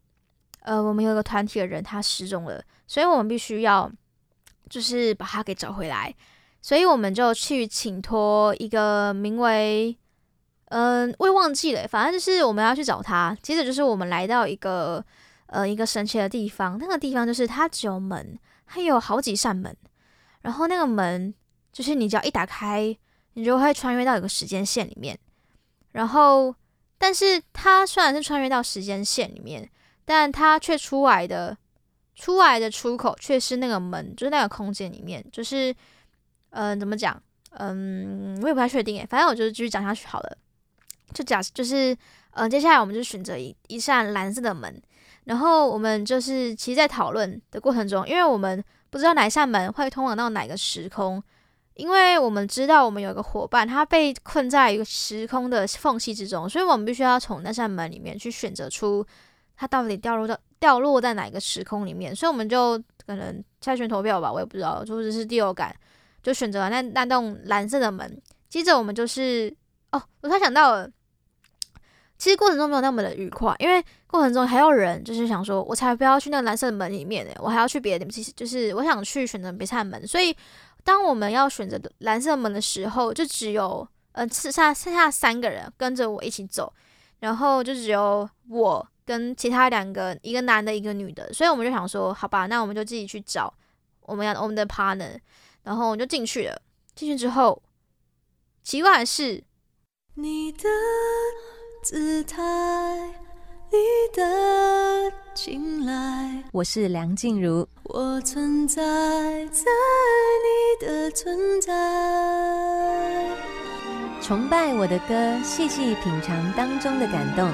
[0.59, 3.89] 呃，我们有个团体的人他失踪了，所以我们必须要
[4.69, 6.13] 就是把他给找回来，
[6.65, 9.95] 所以我们就去请托一个名为，
[10.69, 13.37] 嗯、呃，我也忘记了，反正就是我们要去找他。
[13.43, 15.05] 接着就是我们来到一个
[15.45, 19.77] 呃一个神奇的地方，那个地方就是它只有门，它有好几扇门，
[20.41, 21.31] 然后那个门
[21.71, 22.97] 就是你只要一打开，
[23.33, 25.15] 你就会穿越到一个时间线里面。
[25.91, 26.55] 然后，
[26.97, 29.69] 但是它虽然是穿越到时间线里面，
[30.03, 31.55] 但它却出来的
[32.15, 35.71] 出来的出口却是那个门，就是那个空间里面，就是
[36.55, 37.21] 嗯、怎么讲？
[37.51, 40.37] 嗯，我也不太确定诶，反正我就是继续讲下去好了。
[41.13, 41.95] 就假就是
[42.31, 44.81] 嗯、接下来我们就选择一一扇蓝色的门，
[45.25, 51.21] 然后我们就是其实，在讨论的过程中，因为我们不知道哪一扇门会通往到哪个时空。
[51.75, 59.05] 因为我们知道我们有一个伙伴，他被困在一个时空的缝隙之中，所以我们必须要从那扇门里面去选择出
[59.57, 62.15] 他到底掉落到掉落在哪个时空里面。
[62.15, 65.75] 所以我们就可能猜拳投票吧，我也不知道，或者是第六感，
[66.25, 68.21] 就选择了那那栋蓝色的门。
[68.49, 69.55] 接着我们就是
[69.91, 70.89] 哦，我突然想到了，
[72.17, 80.35] 其实过程中没有那么的愉快，因为过程中还有人就是想说，我才不要去那个蓝色的门里面呢，我还要去别的地，其实就是我想去选择别扇门，所以。
[80.85, 86.71] 当我们要选择蓝色门的时候，就只有呃剩下剩下三个人跟着我一起走，
[87.21, 93.51] 然后就只有我跟其他两个，一个男的，一个女的，所以我们就想说，好吧，那我们就自己去找
[94.01, 95.17] 我们要我们的 partner，
[95.65, 96.61] 然后我就进去了。
[96.95, 97.61] 进去之后，
[98.63, 99.43] 奇怪的是，
[100.13, 100.69] 你的
[101.83, 102.41] 姿态。
[103.71, 103.77] 你
[104.15, 107.67] 的青睐，我是梁静茹。
[107.83, 108.81] 我存在
[109.47, 109.63] 在
[110.45, 111.73] 你的存在，
[114.21, 117.51] 崇拜我的歌，细细品尝当中的感动。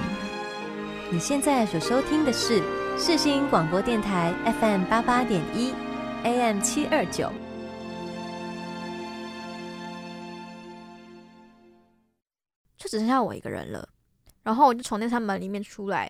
[1.09, 2.61] 你现在所收听的是
[2.99, 5.73] 世新广播电台 FM 八八点一
[6.23, 7.31] ，AM 七二九。
[12.81, 13.87] 就只剩下我一个人了。
[14.41, 16.09] 然后我就从那扇门里面出来，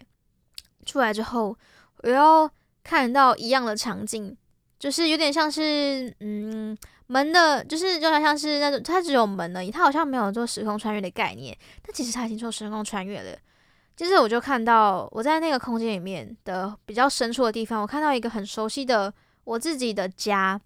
[0.86, 1.54] 出来之后，
[1.98, 2.50] 我又
[2.82, 4.34] 看到一样的场景，
[4.80, 13.38] 就是有点像是，嗯，门的，就是就好像是那种，它只有门而已，它好像没有做时空穿越的概念，但其实它已经做时空穿越了。
[13.98, 20.60] 接着我就看到我在那个空间里面的比较深处的地方，我看到一个很熟悉的我自己的家。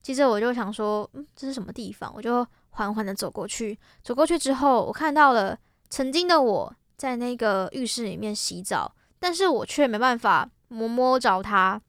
[0.00, 2.10] 接着我就想说，嗯，这是什么地方？
[2.14, 2.46] 我就
[2.78, 5.58] 缓缓的走过去，走过去之后，我看到了
[5.90, 6.74] 曾经的我。
[6.98, 11.80] 在那个浴室里面洗澡，但是我却没办法摸摸着它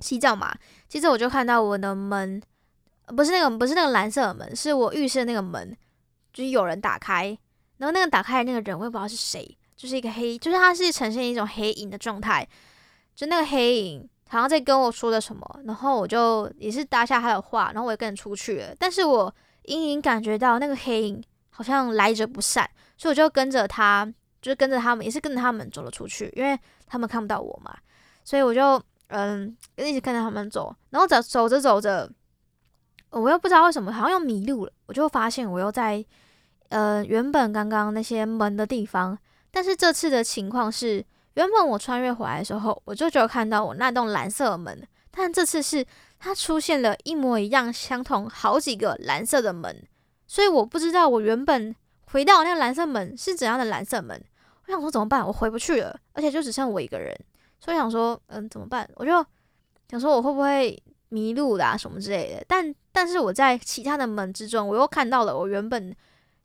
[0.00, 0.54] 洗澡嘛。
[0.86, 2.42] 接着我就看到我的门，
[3.06, 5.74] 不是那个，不是那个蓝色的门，是我浴室的那个门，
[6.30, 7.28] 就是有人打开，
[7.78, 12.46] 然后那个打开的那个人我也不知道是谁，就是一个黑，就是他是呈现一种黑影的状态，
[13.16, 22.68] 就那个黑影好像在跟我说的什么，然后我就也是搭下他的话，然后我也跟着出去了，但是我隐隐感觉到那个黑影好像来者不善。
[22.96, 24.04] 所以我就跟着他，
[24.40, 27.76] 就是跟着他们，也是跟着他们走了出去，因为他们看不到我嘛。
[28.24, 32.08] 所以我就嗯，一直跟着他们走，然后走走着走着，
[33.10, 34.72] 我又不知道为什么好像又迷路了。
[34.86, 36.04] 我就发现我又在
[36.68, 39.18] 呃原本刚刚那些门的地方，
[39.50, 45.84] 但是这次的情况是，原本我穿越回来的时候，我就只有看到我那栋蓝色的门，但这次是
[46.22, 49.84] 它出现了一模一样、相同好几个蓝色的门，
[50.24, 51.74] 所以我不知道我原本。
[52.04, 54.22] 回到那个蓝色门是怎样的蓝色门？
[54.66, 55.26] 我想说怎么办？
[55.26, 57.18] 我回不去了，而且就只剩我一个人，
[57.58, 58.86] 所以想说，嗯，怎么办？
[58.96, 59.24] 我就
[59.90, 62.44] 想说我会不会迷路啦、什么之类的。
[62.46, 65.96] 但但是我在其他的门之中，我又看到了我原本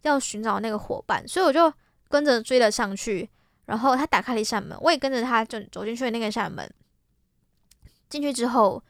[0.03, 1.71] 要寻找那个伙伴，所以我就
[2.07, 3.29] 跟着追了上去。
[3.65, 6.65] 然后他打开了一扇门，我也跟着他就走进去那个扇门。
[8.07, 8.81] 进去之后，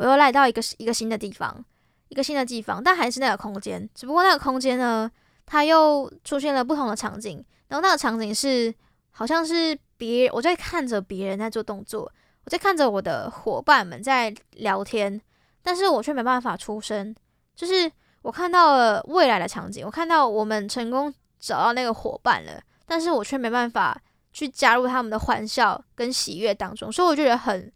[0.00, 1.62] 我又来到一个一个新的地方，
[2.08, 5.10] 一个新的地方，但还是那个空间，只不过那个空间呢，
[5.44, 8.74] 它又出现了不同的场景，然后那个场景是
[9.10, 12.10] 好像是别，我在看着别人在做动作，
[12.44, 15.20] 我在看着我的伙伴们在聊天，
[15.62, 17.14] 但是我却没办法出声。
[17.54, 24.00] 就是我看到了未来的场景，我看到我们成功找到那个伙伴了，但是我却没办法
[24.32, 27.70] 去加入他们的欢笑跟喜悦当中，所以我觉得很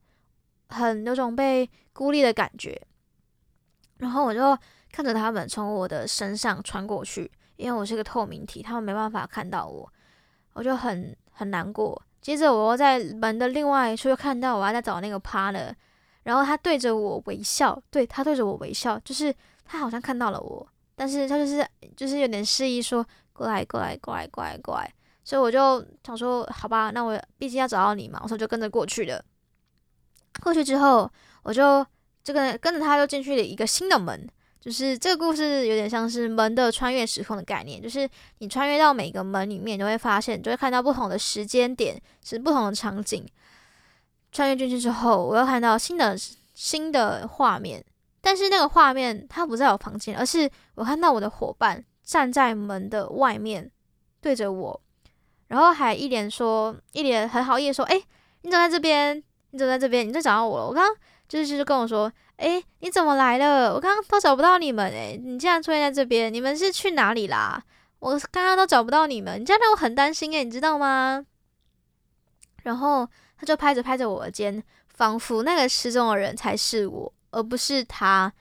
[0.75, 2.81] 很有种被孤立的感觉。
[3.99, 4.59] 然后我就
[4.93, 7.31] 看着他们从我的身上穿过去。
[7.57, 9.89] 因为我是个透明体，他们没办法看到我，
[10.55, 12.03] 我就很很难过。
[12.21, 15.73] 接着我又在门的另外一处又看到我还在找那个帕勒
[16.25, 19.33] 然后他对着我微笑，对，他对着我微笑，就是
[19.65, 21.65] 他好像看到了我，但是他就是
[21.97, 29.25] 就是有点示意说过来过来过来过来过来，所以我就想说好吧，那我毕竟要找到你嘛，我说就跟着过去了。
[30.43, 31.11] 过去之后，
[31.43, 31.85] 我就
[32.23, 34.29] 这个跟着他就进去了一个新的门。
[34.61, 43.27] 就是这个故事有点像是门的穿越时空的概念，就是你穿越到每个门里面，你会发现，就会看到不同的时间点，是不同的场景。
[44.33, 46.17] 穿越进去之后，我又看到新的
[46.55, 47.85] 新的画面，
[48.23, 53.71] 但是那个画面它不在我房间，而是我看到我的伙伴站在门的外面
[54.23, 54.81] 对着我，
[55.49, 58.03] 然后还一脸说，一脸很好意说：“哎，
[58.41, 59.23] 你怎么在这边，
[59.55, 60.95] 你走在这边，你在找到我了。”我刚刚
[61.27, 62.13] 就是就跟我说。
[62.37, 63.73] 哎，你怎么来了？
[63.73, 67.63] 我刚刚都找不到你们哎，你竟然出现在这边，你们是去哪里啦？
[68.01, 71.25] 我刚刚都找不到你们，你这样让我很担心哎，你知道吗？
[72.65, 78.33] 然后他就拍着拍着我的肩，仿佛那个失踪的人才是我，而不是他。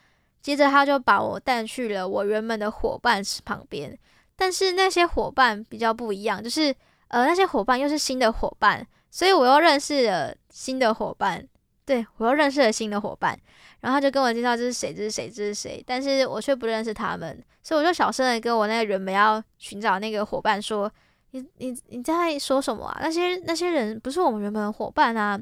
[0.41, 3.95] 接着他就把我带去了我原本的伙伴旁边，
[4.36, 6.76] 但是那些伙伴比较不一样，就是
[7.09, 11.47] 呃那些伙伴又是新的伙伴，所以我又认识了新的伙伴，
[11.86, 13.39] 对，我又认识了新的伙伴。
[13.82, 20.91] 然后他就跟我介绍这是谁，这是谁，这是谁，但是我却不认识他们，所以我就小声的跟我那个原本要寻找那个伙伴说
[21.30, 22.97] ：“你你你在说什么啊？
[23.03, 25.39] 那些那些人不是我们原本的伙伴啊！”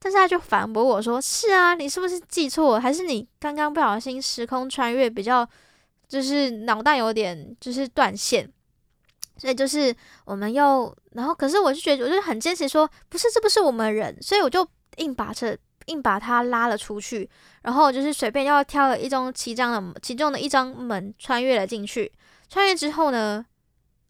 [0.00, 2.80] 但是他就反驳我说：“是啊，你是不是记错？
[2.80, 5.46] 还是你刚刚不小心时空穿越，比较
[6.08, 8.50] 就是脑袋有点就是断线？
[9.40, 14.66] 所以就是我们又然后，可是我就觉得，我就很坚持说，不是，这不是我们人，所以我就
[14.98, 17.28] 硬把这硬把他拉了出去，
[17.62, 22.12] 然后就是随便要挑了一张其中的其中的一张门穿越了进去。
[22.48, 23.44] 穿越之后呢，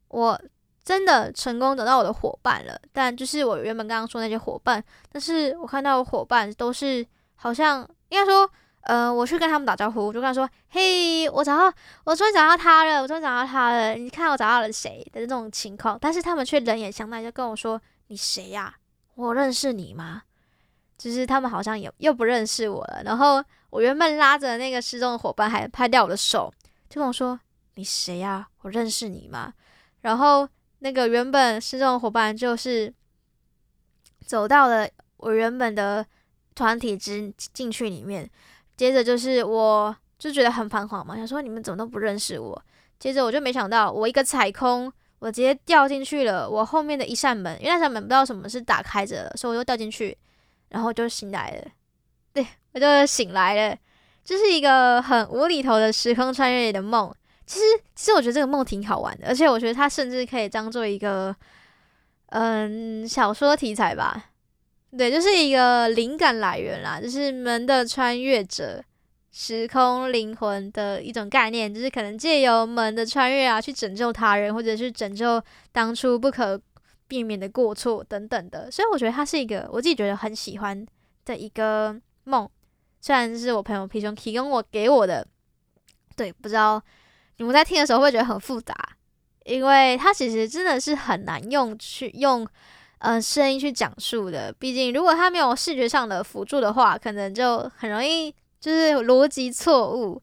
[0.08, 0.40] 我。”
[0.82, 7.06] 真的成功找到我的伙伴了，但就是我原本刚刚说那些伙伴，但是我看到伙伴都是
[7.36, 8.50] 好像应该说，
[8.82, 11.72] 呃，我去跟他们打招呼，我就跟他说：“嘿，我找到，
[12.04, 18.74] 我终于找到他了，我终于找到他了，你看我找到了谁的这种情况。”但是他们却冷眼相待，就跟我说：“你谁呀？
[19.14, 20.22] 我认识你吗？”
[20.98, 23.02] 就是他们好像也又不认识我了。
[23.04, 26.52] 然后我原本拉着那个失踪的伙伴还拍掉我的手，
[26.88, 27.38] 就跟我说
[27.76, 28.48] ：“你谁呀？
[28.62, 29.52] 我认识你吗？”
[30.02, 30.48] 然后。
[30.82, 32.90] 那个原本失踪的伙伴就是
[34.24, 36.06] 走到了我原本的
[36.54, 38.30] 团体之进去里面，
[38.80, 42.62] 接着就是我就觉得很彷徨嘛，想说你们怎么都不认识我。
[42.98, 50.16] 接着我就没想到，我一个踩空，我直接掉进去了我后面的一扇门，因为那扇门不知道什么是打开着的，所以我就掉进去，
[50.70, 51.70] 然后就醒来了。
[52.32, 53.76] 对，我就醒来了，
[54.24, 57.14] 这是一个很无厘头的时空穿越的梦。
[57.44, 57.64] 其实，
[57.94, 61.36] 其实我觉得这个梦挺好玩的，而且我觉得它甚至可以当做一个，
[62.28, 64.29] 嗯，小说题材吧。
[64.96, 68.82] 对，就是一个灵感来源啦，就是门的穿越者、
[69.30, 76.60] 时空灵魂的一种概念，就是可能借由门的穿越啊，去拯救他人，或者是拯救当初不可
[77.06, 78.70] 避免的过错等等的。
[78.70, 80.84] 所以我觉得它是一个我自己觉得很喜欢
[81.24, 82.48] 的一个梦，
[83.00, 85.26] 虽然是我朋友皮熊提供我给我的，
[86.16, 86.82] 对，不知道。
[87.36, 88.74] 你们在听的时候会觉得很复杂，
[89.44, 92.46] 因为它其实真的是很难用去用，
[93.00, 94.52] 呃，声音去讲述的。
[94.58, 98.30] 毕竟如果它没有视觉上的辅助的话，可能就很容易
[98.60, 100.20] 就是逻辑错误。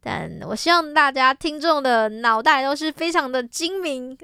[0.00, 4.16] 但我希望大家听众的脑袋都是非常的精明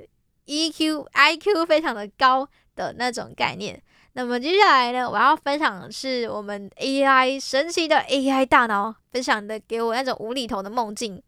[0.46, 3.82] ，EQ、IQ 非常的高的那种概念。
[4.12, 11.20] 那么接下来呢，我要分享的是我们 AI 神奇的 AI 大脑分享的给我那种无厘头的梦境。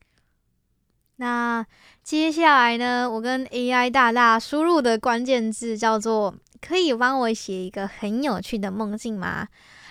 [1.16, 1.66] 那
[2.02, 9.46] 接下来呢，我跟 AI 大大输入的关键字叫做“可以帮我写一个很有趣的梦境吗？”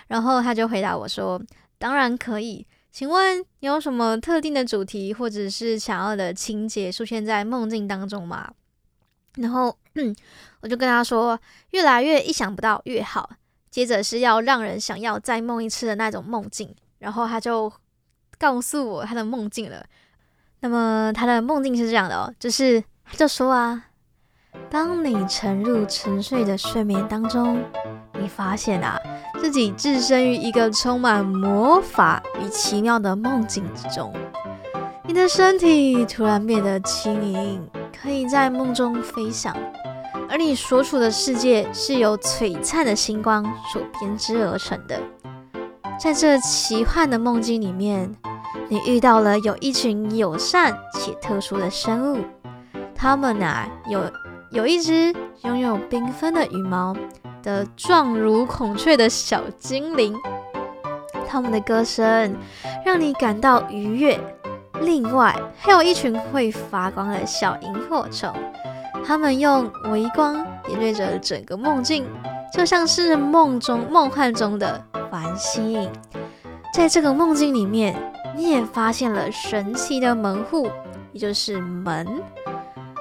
[0.08, 1.40] 然后他就回答我说
[1.78, 8.50] ：“当然可以，请问你有什么特定的主题或者是想要的情节出现在梦境当中吗？”
[9.36, 9.76] 然后
[10.60, 11.38] 我就跟他说
[11.70, 13.30] ：“越来越意想不到越好。”
[13.70, 16.74] 接着是要让人想要再梦一次的那种梦境。
[16.98, 17.72] 然后他就
[18.38, 19.84] 告诉我他的梦境了。
[20.60, 23.87] 那么他的梦境是这样的哦，就是他就说啊，
[24.70, 27.62] 当你沉入沉睡的睡眠当中，
[28.20, 28.98] 你发现啊
[29.40, 34.12] 自己置身于一个充满魔法与奇妙的梦境之中，
[35.04, 37.66] 你的身体突然变得轻盈，
[38.02, 39.56] 可以在梦中飞翔，
[40.28, 43.42] 而你所处的世界是由璀璨的星光
[43.72, 45.00] 所编织而成的，
[45.98, 48.14] 在这奇幻的梦境里面。
[48.70, 52.18] 你遇到了有一群友善且特殊的生物，
[52.94, 54.00] 它们啊有
[54.50, 56.96] 有一只拥有缤纷的羽毛
[57.42, 60.16] 的状如孔雀的小精灵，
[61.28, 62.36] 它们的歌声
[62.84, 64.18] 让你感到愉悦。
[64.80, 68.32] 另外还有一群会发光的小萤火虫，
[69.04, 70.34] 它们用微光
[70.64, 72.06] 点缀着整个梦境，
[72.52, 75.90] 就像是梦中梦幻中的繁星。
[76.72, 77.96] 在这个梦境里面。
[78.36, 80.70] 你也发现了神奇的门户，
[81.10, 82.22] 也就是门。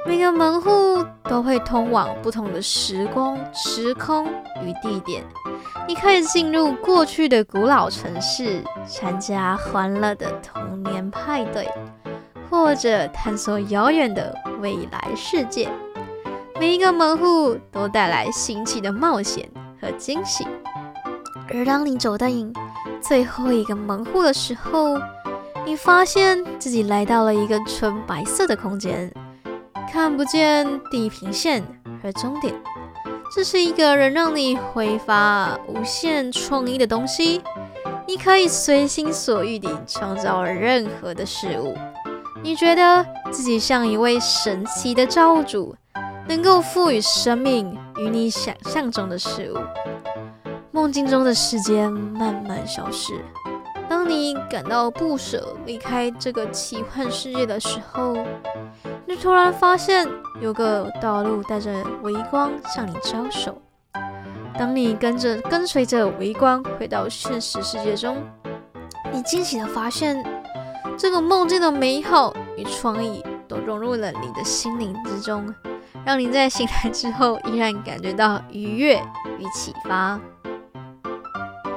[0.07, 4.25] 每个门户都会通往不同的时光、时空
[4.63, 5.21] 与地点。
[5.85, 11.69] 你可以进入过去的古老城市，参加欢乐的童年派对，
[12.49, 15.69] 或者探索遥远的未来世界。
[16.57, 19.49] 每一个门户都带来新奇的冒险
[19.81, 20.47] 和惊喜。
[21.53, 22.27] 而当你走到
[23.01, 24.97] 最后一个门户的时候，
[25.65, 29.13] 你发现自己来到了一个纯白色的空间，
[29.91, 31.63] 看不见地平线
[32.01, 32.53] 和终点。
[33.33, 37.41] 这是一个能让你挥发无限创意的东西，
[38.07, 41.75] 你可以随心所欲地创造任何的事物。
[42.43, 45.75] 你觉得自己像一位神奇的造物主，
[46.27, 49.57] 能够赋予生命与你想象中的事物。
[50.71, 53.13] 梦境中的时间慢慢消失。
[54.07, 58.15] 你感到不舍离开这个奇幻世界的时候，
[59.05, 60.07] 你突然发现
[60.41, 63.61] 有个道路带着微光向你招手，
[64.57, 68.17] 当你跟着跟随着微光回到现实世界中，
[69.11, 70.23] 你惊喜的发现，
[70.97, 75.53] 这个梦境的美好与创意都融入了你的心灵之中，
[76.05, 79.01] 让你在醒来之后依然感觉到愉悦
[79.39, 80.19] 与启发。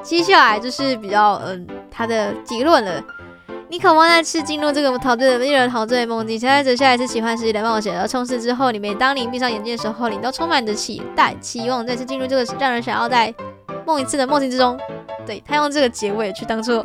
[0.01, 1.67] 接下来就是比较嗯，
[2.01, 3.03] 他的结论了。
[3.69, 13.31] 你渴望再次进入这个陶醉的令人陶醉的梦境，现在接下来是奇幻世界的冒险，而冲刺之后，你每当你闭上眼睛的时候，你都充满着期待、期望再次进入这个让人想要再
[13.85, 14.77] 梦一次的梦境之中。
[15.27, 16.83] 对，他用这个结尾去当做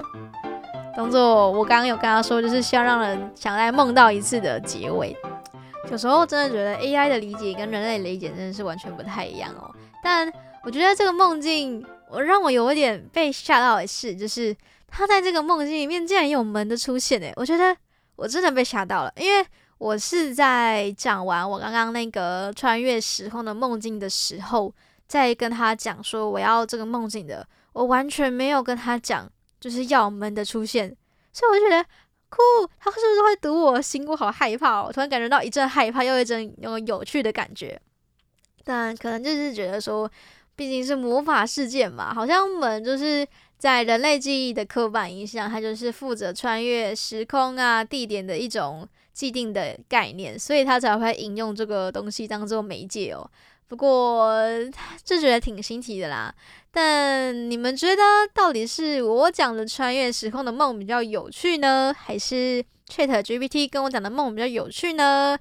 [0.94, 5.16] 当做我刚刚有跟他说，就是需要让人想再梦到一次的结尾。
[5.90, 9.74] 有时候真的觉得 AI 的理解跟人类理解真的是完全不太一样哦。
[10.04, 10.30] 但
[10.62, 14.54] 我觉得这个梦境，我让我有一点被吓到的是，就是。
[14.96, 17.76] 他在这个梦境里面竟然有门的出现诶，我觉得
[18.16, 24.74] 我真的被吓到了，因为我是在讲完我刚刚那个穿越时空的梦境的时候，
[25.06, 29.30] 在跟他讲说我要这个梦境的，我完全没有跟他讲
[29.60, 30.88] 就是要门的出现，
[31.30, 31.86] 所以我就觉得
[32.30, 32.40] 酷，
[32.78, 34.08] 他是不是会读我心？
[34.08, 37.78] 我好害怕哦，突然感觉到一阵害怕又一阵那种有趣的感觉，
[38.64, 40.10] 但可能就是觉得说，
[40.54, 43.28] 毕竟是魔法世界嘛，好像门就是。
[43.58, 53.28] 在人类记忆的刻板印象，它就是负责穿越时空啊、地点的一种既定的概念，所以他才会引用这个东西当做媒介哦。
[53.66, 54.38] 不过
[55.02, 56.32] 就觉得挺新奇的啦。
[56.70, 58.02] 但你们觉得
[58.34, 65.36] 到底是我讲的穿越时空的梦比较有趣呢，还是 ChatGPT 跟我讲的梦比较有趣呢？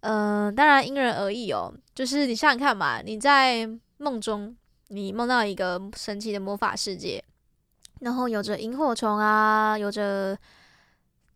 [0.00, 1.72] 嗯、当然因人而异哦。
[1.94, 4.56] 就是你想想看嘛，你在梦中，
[4.88, 7.22] 你梦到一个神奇的魔法世界。
[8.02, 10.36] 然后有着萤火虫啊，有着，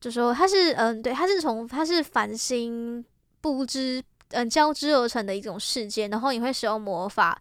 [0.01, 3.05] 就说它是，嗯，对，它是从它是繁星
[3.41, 6.09] 布织，嗯，交织而成的一种世界。
[6.09, 7.41] 然后你会使用魔法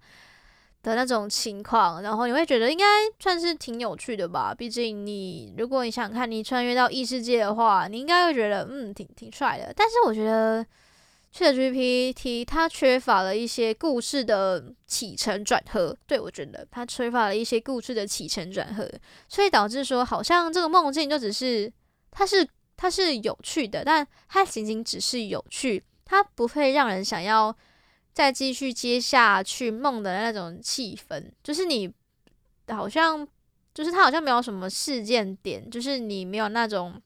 [0.84, 2.86] 的那种情况，然后你会觉得应该
[3.19, 4.53] 算是挺有趣的吧。
[4.55, 9.73] 毕竟你，如果你想看你穿越到异世界的话，你应该会觉得，嗯，挺挺帅的。
[9.76, 10.65] 但是我觉得。
[11.36, 18.90] ChatGPT 它缺乏了一些故事的起承转合，对，我觉得它缺乏了一些故事的起承转合，
[19.28, 21.70] 所以导致说好像这个梦境就只是
[22.10, 27.54] 它是它是有趣的，但它仅仅只是有趣，它不会让人想要
[28.14, 31.94] 再继续接下去梦的那种气氛，就是你
[32.70, 33.28] 好像
[33.74, 37.02] 就是它好像没有什么事件点，就是你没有那种。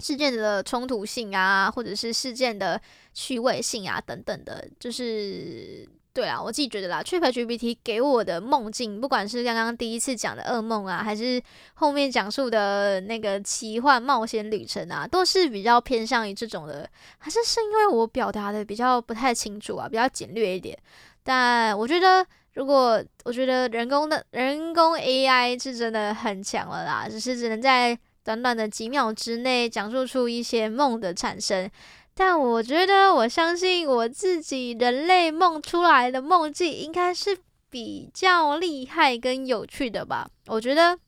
[0.00, 2.80] 事件的冲突性啊，或者是事件的
[3.12, 11.40] 趣味性啊，等等的，就是对啊，我自己觉得啦，ChatGPT 给我的梦境，不管是刚刚第一次讲的噩梦啊，还是
[11.74, 16.88] 后面讲述的那个奇幻冒险旅程啊，都是比较偏向于这种的，
[17.18, 20.76] 还是是因为我表达的比较不太清楚啊，比较简略一点。
[21.22, 27.98] 但我觉得，如果我觉得人工的人工 AI 是真的很强了啦，只是只能在。
[28.22, 31.68] 短短的几秒之内讲述出一些梦的产生，
[32.14, 37.36] 但我觉得我相信我自己人类梦出来的梦境应该是
[37.70, 40.28] 比较厉害跟有趣的吧。
[40.48, 40.98] 我觉得，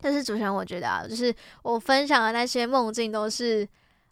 [0.00, 3.68] 这是主持人，我觉得啊，就是我分享的那些梦境都是，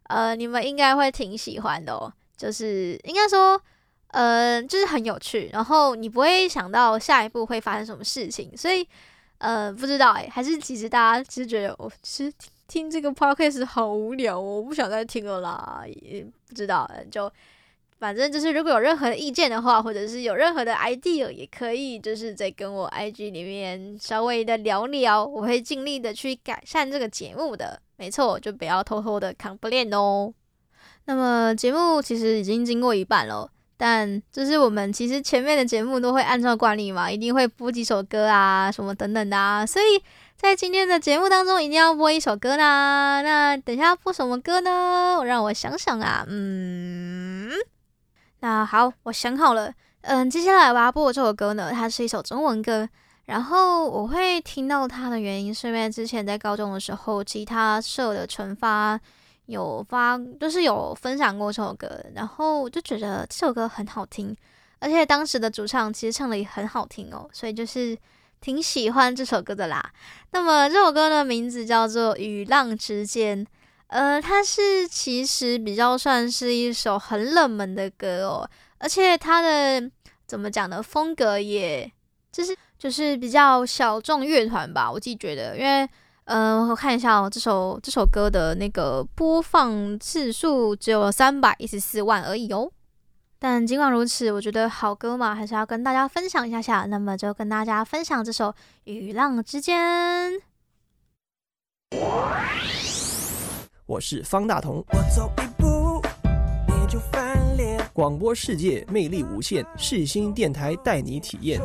[0.09, 2.13] 呃，你们应该会挺喜欢的哦。
[2.37, 3.59] 就是应该说，
[4.09, 8.87] 呃，就是很有趣，然后你不会想到下一步会发生什么事情，所以。
[9.43, 12.33] 呃，不知道哎，还是其实大家其实觉得我其实
[12.69, 17.29] 听听这个 podcast 好无聊哦，我不想再听了啦，也不知道，就
[17.99, 30.33] 反正就是如果有任何的意见的话，或者是有任何的 idea，也可以就是在跟我 IG 里面稍微的聊聊，我会尽力的去改善这个节目的，没错，就不要偷偷的 complain 哦。
[31.07, 33.51] 那么节目其实已经经过一半了。
[33.85, 40.01] 但就是我们其实前面的节目都会按照惯例嘛，一定会播几首歌啊，什么等等的啊，所以
[40.37, 43.23] 在今天的节目当中一定要播一首歌啦。
[43.23, 45.17] 那等一下播什么歌呢？
[45.19, 47.51] 我让我想想啊，嗯，
[48.39, 52.89] 那好，我想好了，嗯，接下来我要播的这首歌呢，它是一首中文歌，
[53.25, 59.01] 然后我会听到它的原因是因为之前在高中的时候，吉他社的成发。
[59.53, 64.37] 有发就是有分享过这首歌，然后我就觉得这首歌很好听，
[64.81, 67.97] 而且当时的主唱其实唱的也很好听哦，所以就是
[68.41, 69.93] 挺喜欢这首歌的啦。
[70.33, 73.45] 那么这首歌的名字叫做《与浪之间》，
[73.87, 79.91] 呃，它是其实比较算是一首很冷门的歌哦，而且它的
[80.27, 80.83] 怎么讲呢？
[80.83, 81.89] 风格也
[82.33, 85.89] 就是就是比较小众乐团吧，我自己觉得，因为。
[86.25, 92.71] 嗯，我看一下哦，这首这首歌的那个播放次数只有三百一十四万而已哦。
[93.39, 96.87] 但尽管如此，我觉得好歌嘛，还是要跟大家分享一下下。
[96.87, 98.51] 那么就跟大家分享这首
[98.85, 100.33] 《与浪之间》。
[103.87, 104.77] 我是方大同。
[104.93, 106.01] 我走一步，
[106.69, 107.85] 你就翻脸。
[107.93, 111.61] 广播世界魅力无限，世新电台带你体验。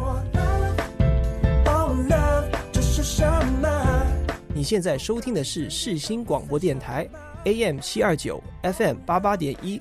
[4.57, 7.07] 你现在收听的是世新广播电台
[7.43, 9.79] ，AM 七二九，FM 八八点一。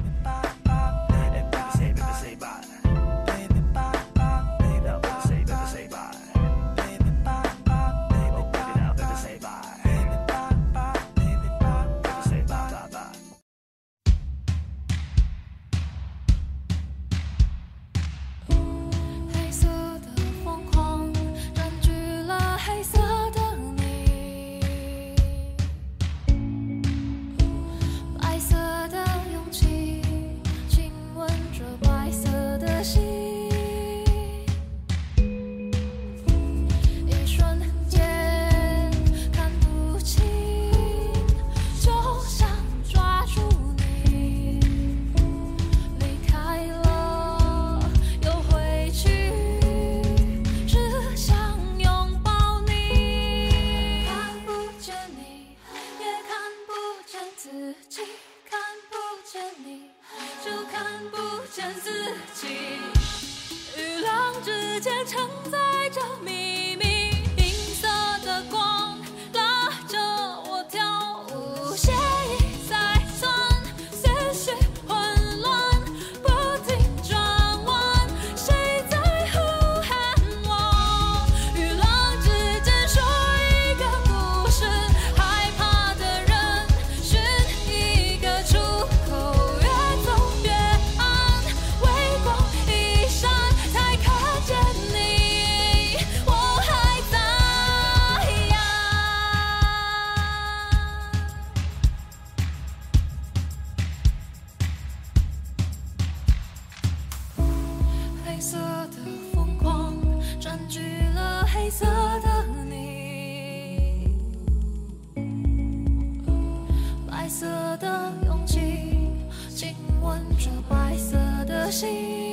[120.68, 121.16] 白色
[121.46, 122.25] 的心。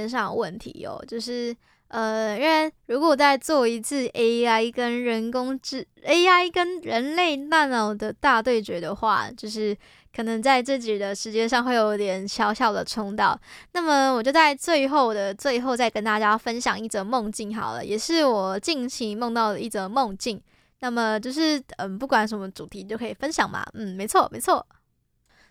[0.00, 1.54] 间上的问题哦，就是
[1.88, 9.76] 呃，因为如果再做一次 AI 跟人工智 AI 跟人类大脑的大对决的话，就是
[10.14, 13.38] 可能在自己的时间上会有点小小的冲到。
[13.72, 20.40] 那么我就在最后的最后再跟大家分享一则梦境好了，也是我近期梦到的一则梦境。
[20.82, 24.64] 那么就是嗯、不管什么主题就可以分享嘛，嗯，没错没错。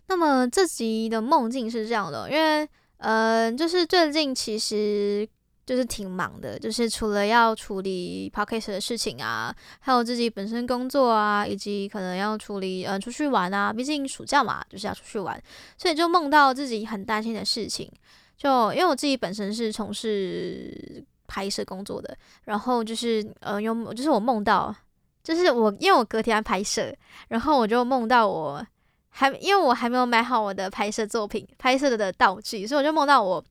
[0.08, 2.68] 那么这集的梦境是这样的，因为
[3.00, 5.28] 嗯，就是最近其实
[5.66, 15.42] 就是挺忙的，就是除了要处理 podcast 的事情啊，还有自己本身工作啊，以及可能要处理呃出去玩啊，毕竟暑假嘛，就是要出去玩，
[15.78, 17.90] 所以就梦到自己很担心的事情。
[18.36, 24.76] 就因为我自己本身是从事拍摄工作的，然后就是呃，有就是我梦到，
[25.24, 26.94] 就是我因为我隔天要拍摄，
[27.30, 28.66] 然后我就梦到我。
[29.12, 33.44] 还因为我还没有买好我的拍摄作品、拍摄的道具，所以我就梦到我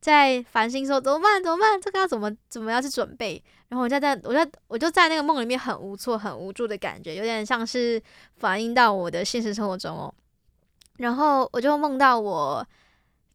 [0.00, 1.42] 在烦心说怎么办？
[1.42, 1.80] 怎么办？
[1.80, 3.42] 这个要怎么怎么样去准备？
[3.68, 8.00] 然后我就在我在我就在那个梦里面很无措、很无助的感觉，有点像是
[8.36, 10.14] 反映到我的现实生活中哦。
[10.98, 12.64] 然后我就梦到我，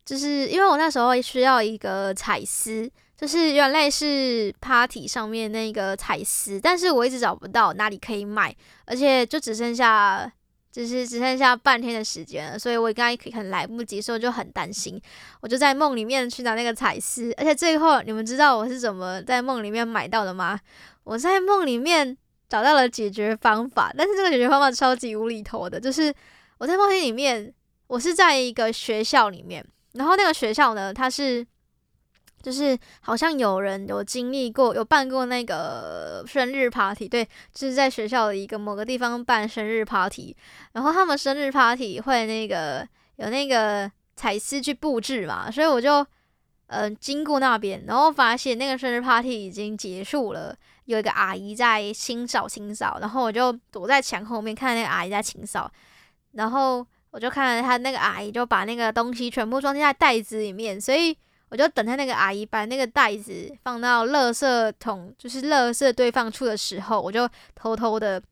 [0.06, 8.56] 就是因为我那时候需要一个彩丝，就是原来是 party 上面那个彩丝，但是我一直找不到哪里可以买，
[8.86, 10.32] 而且就只剩下。
[10.72, 15.00] 只是只剩下半天的时间了，所以我刚刚很来不及，所以我就很担心。
[15.42, 20.60] 我就在梦里面去拿那个彩丝，而且最后你们知道我是怎么在梦里面买到的吗？
[21.04, 22.18] 我在梦里面
[22.48, 26.14] 找到了解决方法，但是这个解决方法超级无厘头的，就是
[26.58, 27.54] 我在梦境里面，
[27.88, 31.46] 我是在一个学校里面，然后那个学校呢，它是。
[32.42, 37.24] 就是好像有人有经历过，有办过那个生日 party，对，
[37.54, 40.36] 就是在学校的一个某个地方办生日 party，
[40.74, 42.88] 然后他们生日 party 会那个
[43.18, 46.00] 有那个彩丝去布置嘛，所以我就
[46.68, 55.72] 嗯、呃、经过那边，然后发现那个生日 party 已经结束了，有一个阿姨在清扫清扫，然后我就躲在墙后面看那个阿姨在清扫，
[56.32, 61.16] 然后我就看到她那个阿姨就把那个东西全部装进在袋子里面，所以。
[61.52, 68.24] 我就等他那个阿姨把那个袋子放到垃圾桶，就是垃圾堆放处的时候，我就偷偷的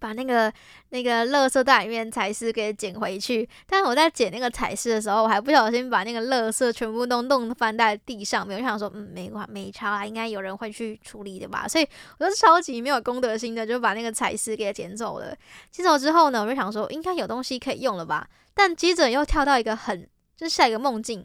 [0.00, 0.52] 把那个
[0.88, 3.48] 那个垃圾袋里面彩丝给捡回去。
[3.68, 8.58] 但我在捡那个彩丝的时候，我还不小心把那个垃圾全部都弄翻在地上面。
[8.58, 11.68] 我想说，嗯，没关没差啊，应该有人会去处理的吧。
[11.68, 11.86] 所以
[12.18, 15.34] 我就超级没有公德心的，就把那个彩丝给捡走了。
[15.70, 18.28] 捡走之后呢，我就想说，应该有东西可以用了吧。
[18.52, 20.02] 但接着又跳到一个很，
[20.36, 21.24] 就是下一个梦境。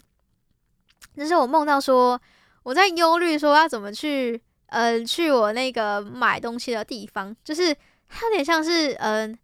[1.15, 2.19] 就是我梦到说，
[2.63, 7.75] 我在忧虑说要怎么去，呃，去我那个买东西的地方，就是
[8.07, 9.37] 它有点像是，嗯、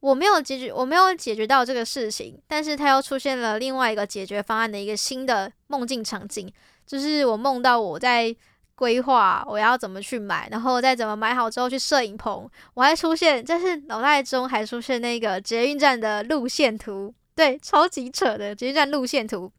[0.00, 6.50] 我没有解决，我没有解决到这个事情，但是它又出现了另外一个解决方案的一个新的梦境场景，
[6.86, 8.34] 就是我梦到我在
[8.74, 19.52] 规划我要怎么去买，然后再怎么买好之后去摄影棚，我还出现，就是脑袋中还出现那个捷运站的路线图，对，超级扯的捷运站路线图。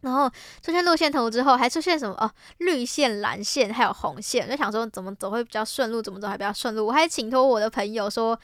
[0.00, 0.30] 然后
[0.62, 2.30] 出现路线图之后，还出现什么哦？
[2.58, 4.48] 绿线、蓝线，还有红线。
[4.48, 6.00] 就想说，怎么走会比较顺路？
[6.00, 6.86] 怎么走还比较顺路？
[6.86, 8.38] 我还请托我的朋友说，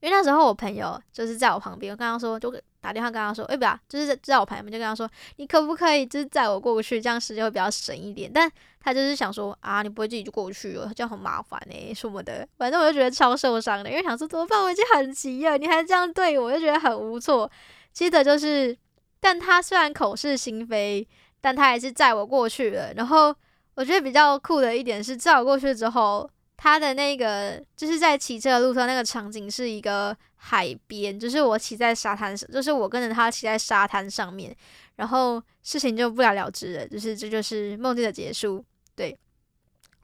[0.00, 8.30] 因为那时候我朋友就是在我旁边，我刚刚说就打电话跟他说，哎，不要，就是在我旁边，就跟他说，你可不可以就是载我过去，这样时间会比较省一点。
[8.30, 12.46] 但他就是想说啊，你不会自己就过去了，这样很麻烦诶什么的。
[12.58, 14.62] 反正我就觉得超受伤的，因为想说怎么办？
[14.62, 17.50] 我已经很急了，你还这样对我，我就觉得很无措。
[17.94, 18.76] 接着就是。
[19.22, 21.06] 但他虽然口是心非，
[21.40, 22.92] 但他还是载我过去了。
[22.94, 23.32] 然后
[23.74, 34.52] 我觉得比较酷的一点是，载我过去之后，他的那个就是在骑车的路上，那个场景是一个海边，就是我骑在沙滩上，就是我跟着他骑在沙滩上面，
[34.96, 38.64] 然后事情就不了了之了，就是这就是梦境的结束。
[38.96, 39.16] 对，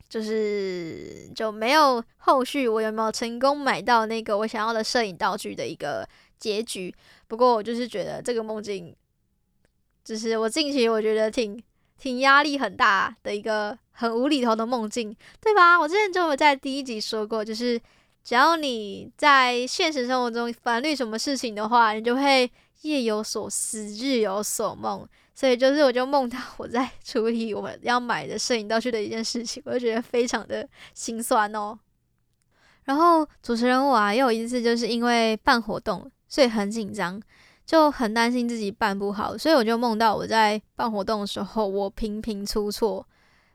[0.08, 6.08] 就是就没有后续，我有没有成功买到那个我想要的摄影道具的一个
[6.38, 6.94] 结局？
[7.26, 8.94] 不过我就是觉得这个梦境。
[10.08, 11.62] 就是我近期我觉得挺
[11.98, 15.78] 挺压力很大的一个很无厘头的梦境，对吧？
[15.78, 17.78] 我之前就有在第一集说过，就是
[18.24, 22.50] 只要你在现实生活中烦虑什么事情的话，你就会
[22.80, 25.06] 夜有所思，日有所梦。
[25.34, 31.78] 所以就是我就梦到我在处理我要买的摄影道具的一件事情，我就觉得非常的心酸哦。
[32.84, 37.20] 然后主持人我啊，也有一次就是因为办活动，所以很紧张。
[37.68, 43.06] 就很担心自己办不好，所以我就梦到我在办活动的时候，我频频出错，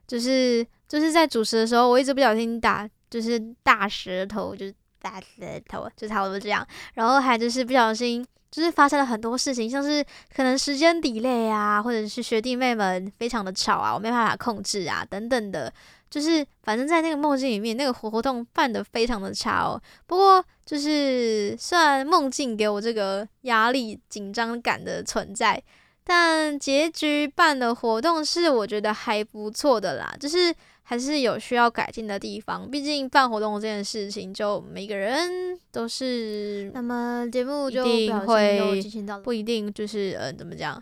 [0.06, 6.64] 就是就是在主持的时候，我一直不小心打，就是大舌头，就是大舌头，就差不多这样。
[6.94, 10.00] 然后还就是不小心，就是发生了很多事情，像是
[10.32, 15.74] 可能时间 delay 啊，或者是学弟妹们非常的吵啊，我没办法控制啊，等等的。
[16.14, 19.82] 就是反正在那个梦境里面，那个活动办的非常的差哦。
[20.06, 25.60] 不过就是虽然梦境给我这个压力紧张感的存在，
[26.04, 30.14] 但结局办的活动是我觉得还不错的啦。
[30.20, 30.54] 就是
[30.84, 36.70] 还是有需要改进的地方，毕竟办活动这件事情，就每个人都是。
[36.72, 38.80] 那么节目就一定会
[39.24, 40.80] 不一定就是嗯怎么讲，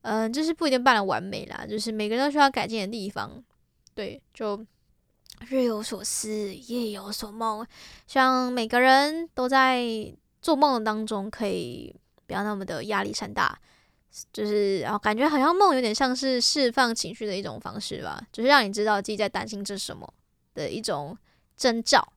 [0.00, 3.30] 嗯就是不一定办的完美啦，就是每个人都需要改进的地方。
[4.00, 4.64] 对，就
[5.46, 7.66] 日有所思，夜有所梦。
[8.06, 9.84] 希望每个人都在
[10.40, 11.94] 做梦当中，可以
[12.26, 13.58] 不要那么的压力山大。
[14.32, 20.10] 就是然后感觉好像梦有点像是释放情绪的一种方式吧，就是让你知道自己在担心着什么
[20.54, 21.14] 的一种
[21.54, 22.14] 征兆。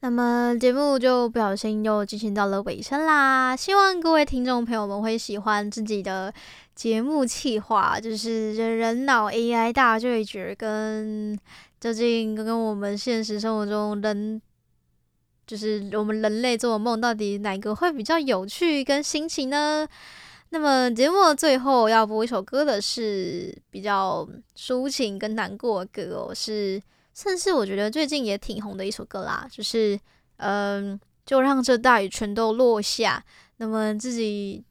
[0.00, 6.32] 那么节目就不小心又进行到了尾声啦，希望各位听众朋友们会喜欢自己的
[6.78, 11.36] 节目企划，就是人脑 AI 大对决，跟
[11.80, 14.40] 究竟跟我们现实生活中人，
[15.44, 19.88] 就是我们人类做的梦，到底哪个会比较有趣跟新奇呢？
[20.50, 24.24] 那么节目的最后要播一首歌的是比较
[24.56, 26.80] 抒情跟难过的歌哦，是。
[27.12, 29.98] 甚至我觉得最近也挺红的一首歌啦，就是
[30.36, 33.24] 嗯，就让这大雨全都落下。
[33.56, 34.62] 那么自己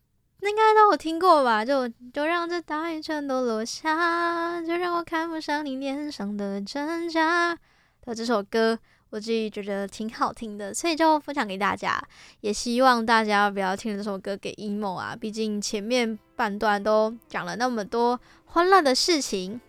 [0.41, 1.65] 应该都有听过吧？
[1.65, 7.57] 就就让这大雨全都落下，就让我看不上你脸上的真假
[8.05, 8.77] 的这首歌，
[9.09, 12.01] 我自己觉得挺好听的，所以就分享给大家。
[12.41, 19.59] 也希望大家不要听这首歌给 emo 啊，毕竟前面半段都讲了那么多欢乐的事情，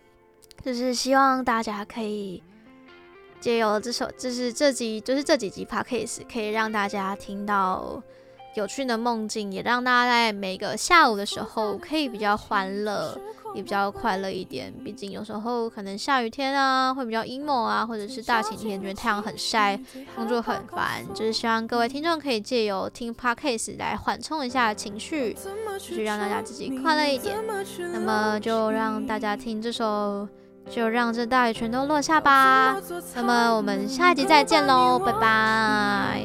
[0.63, 2.43] 就是希望大家可以。
[3.41, 8.03] 借由这首，就是这集，就是这几集 Podcast 可以让大家听到
[8.55, 13.17] 有趣的梦境，也让大家在每个下午的时候可以比较欢乐，
[13.55, 14.73] 也比较快乐一点。
[14.85, 19.79] 毕竟有时候可能下雨天啊，会比较 emo 啊，或者是大晴天，觉得太阳很晒，
[20.17, 21.05] 工作很烦。
[21.15, 25.37] 就是希望各位听众可以借由听 Podcast 来缓冲一下情绪，
[25.79, 27.37] 就是让大家自己快乐一点。
[27.93, 30.29] 那么就让大家听这首。
[30.71, 32.79] 就让这大雨全都落下吧。
[33.15, 36.23] 那么我们下一集再见喽，拜拜。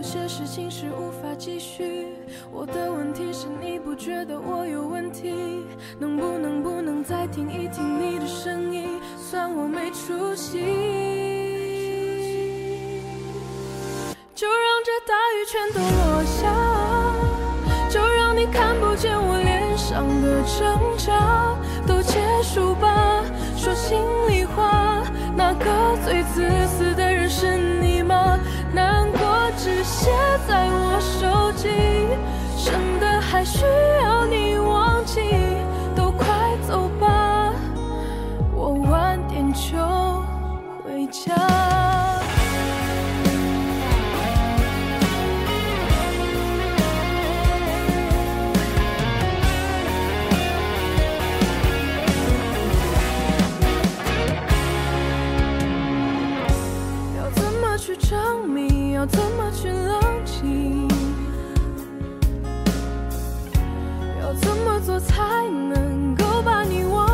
[0.00, 2.06] 有些事情是无法继续。
[2.50, 5.30] 我的问题是你不觉得我有问题？
[5.98, 8.98] 能不能不能再听一听你的声音？
[9.18, 10.58] 算我没出息。
[14.34, 16.50] 就让这大雨全都落下，
[17.90, 21.54] 就让你看不见我脸上的挣扎。
[21.86, 23.22] 都结束吧，
[23.54, 23.98] 说心
[24.30, 25.02] 里话，
[25.36, 25.66] 那个
[26.02, 27.69] 最自私的人是你？
[30.00, 30.10] 写
[30.48, 31.68] 在我手机，
[32.64, 33.66] 真的还需
[34.02, 35.20] 要你忘记？
[35.94, 36.26] 都快
[36.66, 37.52] 走吧，
[38.54, 39.76] 我晚点就
[40.82, 41.69] 回家。
[59.00, 60.86] 要怎么去冷静？
[64.20, 67.09] 要怎么做才能够把你忘